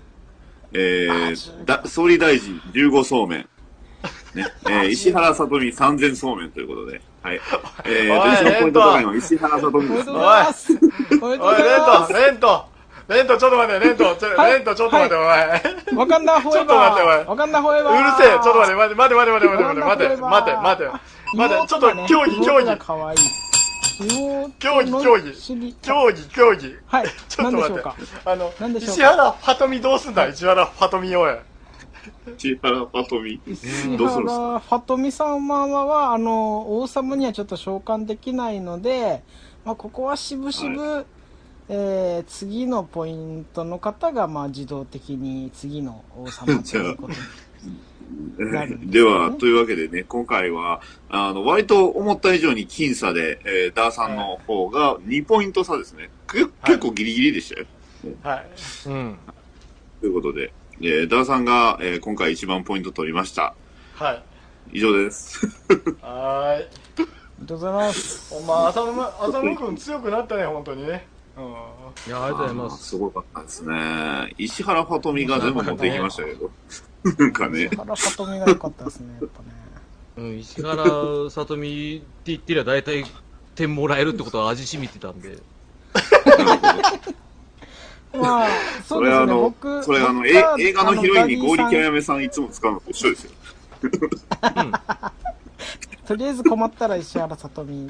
[0.73, 3.47] えー、だ、総理大臣15そうめん。
[4.35, 7.01] ね、えー、石原さとみ3000そうめんということで。
[7.21, 7.39] はい。
[7.85, 10.73] えー、電車のポイント高いのは石原さとみですおいます。
[11.21, 12.13] おい、レント、。
[12.13, 12.65] レント、
[13.07, 15.97] レント、ちょっと待って、レント、ちょはいレント、ちょっと待って、お前。
[15.97, 17.05] わかんなフォーエちょっと待ってお。
[17.05, 17.99] 前わかんなフォーエバー。
[17.99, 23.19] うるせえ、ちょっと待って、待って、待って、待って、待って、待って、待って、待って、待って、待って、待って、ちょっと、競技、競技、かわいい。
[24.59, 25.75] 競技競技技。
[25.81, 26.75] 競技、競技。
[26.87, 27.07] はい。
[27.29, 27.83] ちょっと待って。
[28.25, 30.27] あの石原ファトミどうすんだ？
[30.27, 31.35] 石原ファトミおい。
[32.37, 33.39] 石原さとみ。
[33.45, 39.23] 石どうするんです原ファトミ様は、あの、王様にはちょっと召喚できないので、
[39.65, 41.05] まあ、ここはしぶしぶ、
[41.69, 56.09] えー次のポイントの方が、まあ、自動的に次の王様ということですね では、というわけでね、今回は、あの、割と思った以上に僅差で、えー、ダーさんの方が2ポイント差ですね。
[56.31, 57.65] け結構ギリギリでしたよ。
[58.21, 58.49] はい。
[58.87, 59.17] うん。
[60.01, 60.53] ということで、
[60.85, 63.55] えー、ダーさんが、えー今回一番ポイント取りました。
[63.95, 64.23] はい。
[64.73, 65.47] 以上です。
[66.03, 66.59] はーい。
[66.59, 66.65] あり
[67.39, 68.35] がとうございます。
[68.35, 71.07] お前、浅野、浅野くん強くなったね、本当にね。
[71.37, 71.43] うん。
[71.45, 72.83] いや、ありがとうございます。
[72.83, 74.33] すごかったですね。
[74.37, 76.51] 石原ファトミが全部持ってきましたけど。
[77.17, 79.47] なんかね石、原さとみが良かったですね、やっぱね。
[80.17, 80.83] うん、石原
[81.29, 83.05] さとみって言ってりゃ大体
[83.55, 85.37] 点もらえるってことは味しみてたんで。
[88.13, 88.47] まあ、
[88.83, 93.31] そそうですね、れあの僕、、それあの、え映画のヒロインにゴーリキャあのヤメさんいつも使うのと一緒ですよ。
[96.07, 97.89] とりあえず困ったら石原さとみ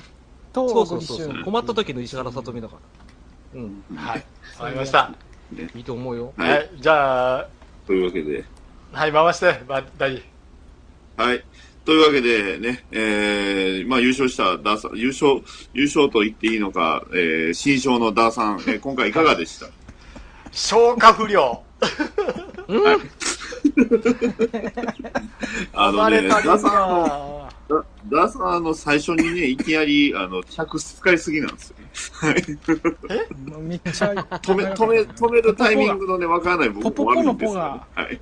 [0.54, 1.34] とそうそうそうそう。
[1.34, 1.44] 旬。
[1.44, 2.76] 困った時の石原さとみだか
[3.56, 3.60] ら。
[3.60, 3.84] うん。
[3.96, 4.24] はい。
[4.60, 5.12] わかりました。
[5.76, 6.34] いいと思うよ。
[6.38, 6.70] はいはい。
[6.80, 7.48] じゃあ、
[7.86, 8.46] というわけで、
[8.92, 10.24] はい、回して、ば、大。
[11.18, 11.44] はい。
[11.86, 15.42] というわけでね、えー、まあ優勝したダーさん、優勝、
[15.74, 19.68] 優勝と言っていいのか、えー、新賞のダーさん、えー今回いかがでした？
[20.54, 21.64] 消化不良。
[25.74, 31.76] あのね、ダーさんの、なダダーさんあの、最初にね、いきなり、あの、着使いすぎなんですよ。
[33.50, 37.82] もうめっちゃ、止め、止め、止めるタイミングのね、わからない部分もあるんですよ、ね。
[37.96, 38.22] ポポポのポはい。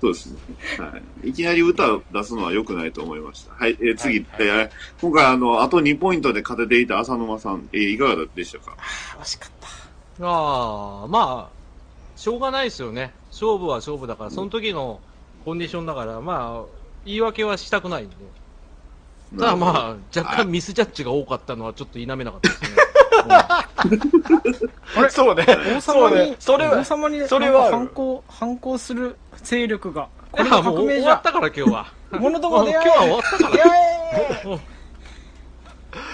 [0.00, 0.36] そうですね。
[0.78, 1.28] はい。
[1.28, 3.52] いきなり歌を出すのは良くないと思いました。
[3.54, 3.76] はい。
[3.80, 8.76] えー次、えー今回あの、あと2ポイントで勝てていた浅沼さん、えーいかがでしたか？
[9.20, 9.59] 惜しかった。
[10.22, 13.12] ああ、まあ、しょうがないですよね。
[13.30, 15.00] 勝負は勝負だから、その時の
[15.44, 16.66] コンディションだから、まあ、
[17.04, 18.16] 言い訳はしたくないんで。
[19.38, 22.68] ただまあ、若干ミスジャッジが多かったのはちょっと否めなかったですね。
[24.96, 25.10] あれ？
[25.10, 25.46] そうね。
[25.76, 30.08] 王様にそうね。、それ王は、様に、それは反抗、反抗する勢力が。
[30.32, 31.86] こいれがやもう革命じゃ終わったから今日は。
[32.12, 34.58] 物ども出会え 今日は終わったから。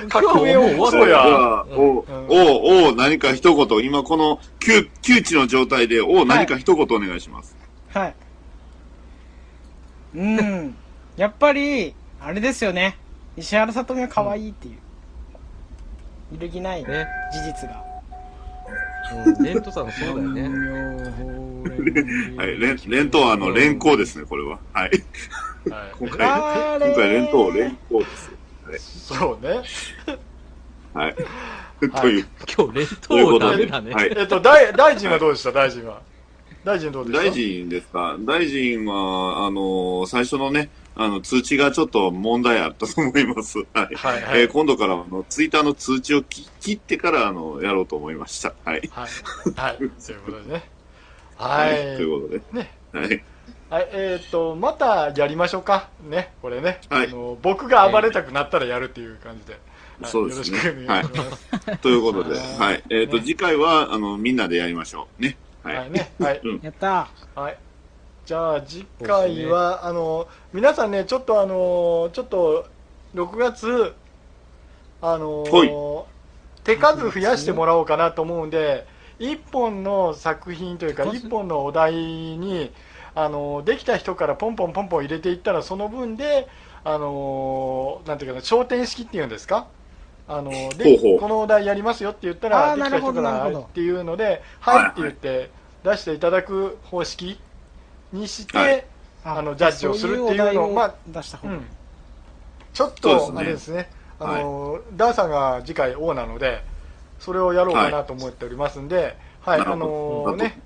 [0.09, 1.23] 革命を起こそうや。
[1.23, 7.57] あ、おう、おう、おう、何か一言、今この窮、窮地の状態で、おう、何か一言お願いします。
[7.93, 8.15] はい。
[10.15, 10.75] うん。
[11.17, 12.97] やっぱり、あれですよね。
[13.37, 14.79] 石原さとみは可愛いっていう。
[16.33, 17.07] 揺るぎない事ね。
[17.33, 17.85] 実が。
[19.25, 20.49] うん、レントさんそうだよね。
[22.37, 22.59] はい。
[22.59, 24.59] 連、連投はあの、連行ですね、これは。
[24.73, 24.91] はい。
[24.91, 24.91] はい
[25.99, 26.29] 今回、
[26.89, 28.31] 今回連投、連行です。
[28.79, 29.63] そうね。
[30.93, 31.15] はい。
[32.01, 33.95] という、今日レンというこトとで、ダメだね。
[33.95, 34.15] はい。
[34.17, 35.53] えっと、大、大臣はどうでした？
[35.53, 36.01] 大臣は。
[36.65, 37.25] 大臣どうでした？
[37.25, 38.17] 大臣ですか？
[38.21, 43.59] 大臣は、あの、最初のね、あの、通知がちょっと問題あったと思います。
[43.59, 43.95] はい。
[43.95, 48.55] はいはいえー今度から、あの、ツイッターの通知をき切ってから、あの、やろうと思いました。
[48.65, 48.81] はい。
[48.91, 49.09] はい。
[49.55, 49.77] はい。
[49.77, 49.91] という
[50.25, 50.71] ことでね。
[51.37, 51.95] ははい。
[51.95, 51.97] い。
[51.99, 52.41] ということで。
[52.53, 52.71] ね。
[52.93, 53.25] はい。
[53.69, 55.89] はい、えっ、と、またやりましょうか。
[56.09, 56.81] ね、これね。
[56.89, 59.53] はいあの僕が暴れたくなったらやるっていう感じで。
[59.53, 59.61] はい
[60.05, 61.79] そうですねよろしくお願いします。
[61.79, 62.85] ということで、はいはい。
[62.91, 65.23] えっ、と、ね次回は、あの、みんなでやりましょう。
[65.23, 65.39] ね。
[65.63, 65.77] はい。
[65.77, 66.13] はいね。
[66.21, 66.41] はい。
[66.45, 66.61] うん。
[66.63, 67.59] やったはい。
[68.27, 72.67] じゃあ次回は、あの、皆さんね、ちょっとあの、ちょっと、
[73.15, 73.95] 6月、
[75.01, 75.45] あの、
[76.63, 78.87] 手数増やしてもらおうかなと思うんで、
[79.19, 82.73] 1本の作品というか、1本のお題に、
[83.17, 86.47] あの、できた人からポンポンポンポン入れていったら、その分で、
[86.85, 89.67] あのーなんていうかな、焦点式っていうんですか？
[90.29, 91.19] あのーでほうほう。
[91.21, 95.51] このお題やりますよって言ったあら、できた人からっていうので、はいはいって言って
[95.83, 97.41] 出していただく方式
[98.13, 98.85] にして、はい。
[99.25, 101.59] あのジャッジをするっていうのをまあ出した方が。
[102.73, 103.39] ちょっと、そうですね。
[103.41, 103.91] あれですね、
[104.21, 106.63] あのダーさんが次回王なので、
[107.19, 110.31] それをやろうかなと思っておりますんで、はい、あなるほど。
[110.33, 110.61] のね、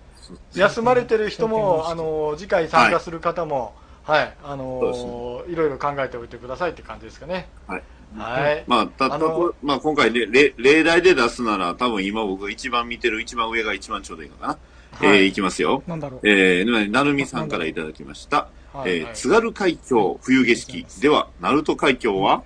[0.55, 3.75] 休まれてる人も、あの次回参加する方も、
[4.05, 7.49] はい、あのいろいろ考えておいてくださいって感じですかね。
[7.67, 7.83] はい。
[8.17, 8.65] はい。
[8.67, 9.19] まあ、たった
[9.63, 14.59] まあ、今回ね、例例題で出すなら、多分今僕が一番見てる一番上が一番ちょうどいいのかな。
[14.93, 15.85] はいえーいきますよ。
[15.87, 16.29] なんだろう。
[16.29, 18.49] えー、なるみさんからいただきました。
[18.73, 20.85] はいえー津軽海峡冬景色。
[21.01, 22.43] では、鳴門海峡は？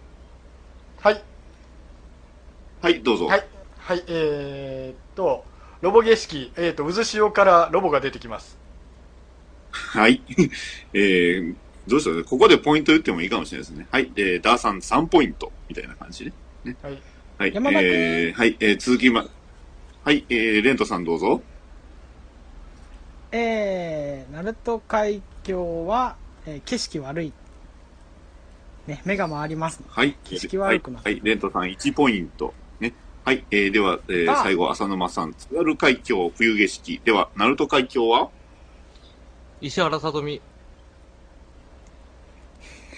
[1.01, 1.23] はい。
[2.83, 3.27] はい、どうぞ。
[3.27, 3.47] はい。
[3.79, 4.05] はい。
[4.07, 5.47] えーっと、
[5.85, 8.57] ロボ景色、えーっと、渦潮からロボが出てきます。
[9.71, 10.23] はい。
[10.95, 11.55] えー、
[11.87, 13.87] どうしたらここでポイント言ってもいいかもしれないですね。
[13.91, 14.11] はい。
[14.17, 15.53] えー、ダーさん3ポイント。
[15.69, 16.25] みたいな感じ
[16.65, 16.75] ね。
[16.81, 17.03] はい。
[17.37, 17.53] はい。
[17.85, 18.57] えー、はい。
[18.61, 19.27] えー、続きま、
[20.05, 20.25] はい。
[20.31, 21.43] えー、レントさんどうぞ。
[23.31, 26.17] えー、鳴門海峡は、
[26.47, 27.33] えー景色悪い。
[28.87, 29.83] ね、目が回ります。
[29.87, 30.17] はい。
[30.25, 31.13] 景色悪くなはい。
[31.13, 31.21] はい。
[31.23, 32.55] レントさん1ポイント。
[33.27, 33.33] ね。
[33.33, 33.45] はい。
[33.51, 35.35] えー、では、えー、あ最後、浅沼さん。
[35.35, 37.01] 津軽海峡冬景色。
[37.05, 38.31] では、鳴門海峡は？
[39.61, 40.41] 石原さとみ。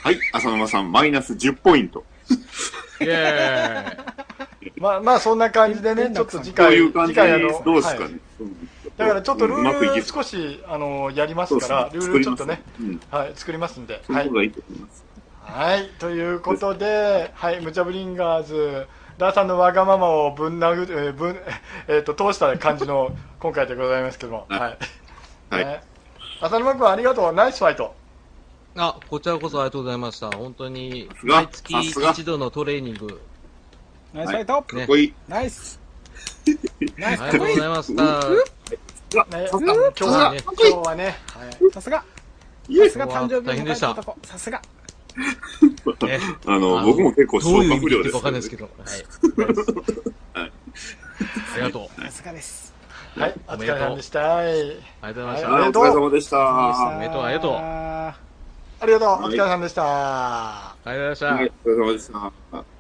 [0.03, 0.19] はい。
[0.33, 2.05] 浅沼さん、マイナス10ポイント。
[3.01, 4.73] イェーイ。
[4.81, 8.19] まあ、まあ、そんな感じでね、ちょっと次回、いう感じ次回あの、どうですかはいね。
[8.41, 14.03] うんだからちょっとルうまくいけール少し、あの、やりますから、ルールちょっとね、作りますはい、作りますんで。
[15.43, 18.87] はい、ということで、はい、ムチャブリンガーズ、
[19.19, 21.41] ダーさんのわがままをぶん殴る、 えーぶん、
[21.89, 24.79] えっ、と、通した感じの 今回でございますけども、はい。
[25.51, 25.83] はい。
[26.41, 27.95] 浅沼君ありがとう、ナイスファイト。
[28.77, 30.31] あ、こちらこそありがとうございました。
[30.31, 33.23] 本当に毎月一度のトレーニング、
[34.13, 35.15] ナイスファイト、かっこいい。
[35.29, 35.81] ナイス。
[36.99, 38.03] ナイスありがとうございました。
[39.39, 42.05] ね、さすが今日はね今日はね、はい、さすが。
[42.69, 43.09] イエスさすが。
[43.09, 44.17] 誕生日を迎えた男。
[44.25, 44.61] さすが
[45.17, 46.21] ね。
[46.47, 48.65] あの、あ僕も結構どういう意消化不良ですわかんないですけど。
[48.65, 48.71] は
[50.35, 50.41] い。
[50.41, 50.53] はい。
[51.55, 52.01] ありがとう。
[52.03, 52.75] さすがです。
[53.17, 54.21] はい、お疲れ様でした。
[54.21, 54.47] はい。
[54.47, 55.15] ありがとう。
[55.15, 55.49] ございました。
[55.49, 56.39] はい、お疲れ様でした。
[56.39, 57.23] おめでとう。
[57.23, 57.53] ありがとう。
[57.55, 58.19] あ
[58.79, 59.83] ありがとう、おはい疲れ様でした。
[59.87, 60.95] ありがとう。
[60.95, 61.27] ございました。
[61.27, 62.11] はい、お疲れ様でし
[62.53, 62.76] た。